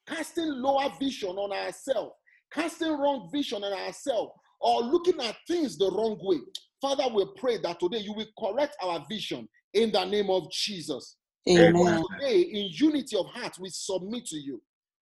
casting 0.07 0.51
lower 0.61 0.91
vision 0.99 1.29
on 1.29 1.51
ourselves, 1.51 2.13
casting 2.51 2.91
wrong 2.91 3.29
vision 3.31 3.63
on 3.63 3.73
ourselves, 3.73 4.31
or 4.59 4.81
looking 4.81 5.19
at 5.21 5.35
things 5.47 5.77
the 5.77 5.89
wrong 5.91 6.17
way. 6.21 6.37
Father, 6.81 7.05
we 7.13 7.25
pray 7.37 7.57
that 7.57 7.79
today 7.79 7.99
you 7.99 8.13
will 8.13 8.25
correct 8.37 8.75
our 8.81 9.03
vision 9.09 9.47
in 9.73 9.91
the 9.91 10.03
name 10.05 10.29
of 10.29 10.51
Jesus. 10.51 11.17
Amen. 11.47 12.03
Today, 12.19 12.41
in 12.41 12.69
unity 12.71 13.15
of 13.17 13.27
heart, 13.27 13.57
we 13.59 13.69
submit 13.69 14.25
to 14.27 14.37
you 14.37 14.61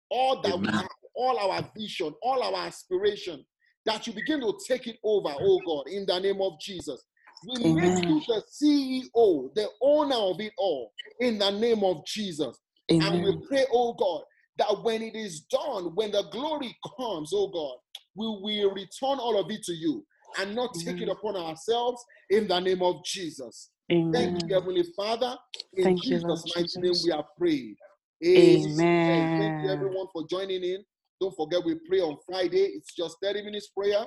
all 0.10 0.42
that 0.42 0.60
we 0.60 0.68
have, 0.68 0.88
all 1.16 1.38
our 1.38 1.70
vision, 1.78 2.14
all 2.22 2.44
our 2.44 2.66
aspiration, 2.66 3.46
that 3.86 4.06
you 4.06 4.14
begin 4.14 4.42
to 4.42 4.54
take 4.68 4.88
it 4.88 4.98
over, 5.04 5.34
oh 5.40 5.60
God, 5.66 5.88
in 5.88 6.06
the 6.06 6.20
name 6.20 6.42
of 6.42 6.60
Jesus. 6.60 7.02
We 7.48 7.74
make 7.74 7.98
Amen. 7.98 8.08
you 8.08 8.22
the 8.28 8.44
CEO, 8.52 9.54
the 9.56 9.68
owner 9.82 10.16
of 10.16 10.40
it 10.40 10.54
all, 10.58 10.92
in 11.20 11.40
the 11.40 11.50
name 11.50 11.84
of 11.84 12.06
Jesus. 12.06 12.58
And 12.90 13.24
we 13.24 13.38
pray, 13.48 13.66
oh 13.74 13.94
God, 13.94 14.24
that 14.58 14.84
when 14.84 15.02
it 15.02 15.16
is 15.16 15.42
done, 15.42 15.96
when 15.96 16.12
the 16.12 16.24
glory 16.32 16.78
comes, 16.98 17.32
oh 17.34 17.48
God, 17.48 17.78
we 18.16 18.28
will 18.28 18.74
return 18.74 19.20
all 19.20 19.40
of 19.40 19.50
it 19.50 19.64
to 19.64 19.74
you 19.74 20.06
and 20.40 20.56
not 20.56 20.76
take 20.76 21.02
it 21.02 21.10
upon 21.10 21.36
ourselves 21.36 22.04
in 22.30 22.48
the 22.48 22.60
name 22.60 22.82
of 22.82 23.04
Jesus. 23.06 23.72
Thank 24.14 24.38
you, 24.48 24.54
Heavenly 24.54 24.84
Father. 24.96 25.36
In 25.78 25.84
Thank 25.86 26.06
you, 26.06 26.20
Lord 26.20 26.38
Jesus' 26.38 26.56
mighty 26.56 26.82
name, 26.82 27.02
we 27.06 27.12
are 27.12 27.26
prayed. 27.38 27.76
Amen. 28.24 29.30
Thank 29.38 29.64
you, 29.64 29.70
everyone, 29.70 30.08
for 30.14 30.28
joining 30.28 30.64
in. 30.64 30.84
Don't 31.20 31.36
forget, 31.36 31.64
we 31.64 31.76
pray 31.88 32.00
on 32.00 32.18
Friday. 32.28 32.66
It's 32.76 32.94
just 32.94 33.18
30 33.24 33.44
minutes 33.44 33.70
prayer. 33.76 34.06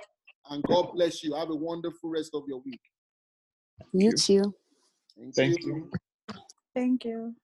And 0.51 0.63
God 0.65 0.93
bless 0.95 1.23
you. 1.23 1.35
Have 1.35 1.51
a 1.51 1.55
wonderful 1.55 2.11
rest 2.11 2.31
of 2.35 2.45
your 2.47 2.61
week. 2.65 2.81
You 3.93 4.13
too. 4.13 4.55
Thank, 5.35 5.35
Thank 5.37 5.65
you. 5.65 5.91
Thank 6.75 7.05
you. 7.05 7.37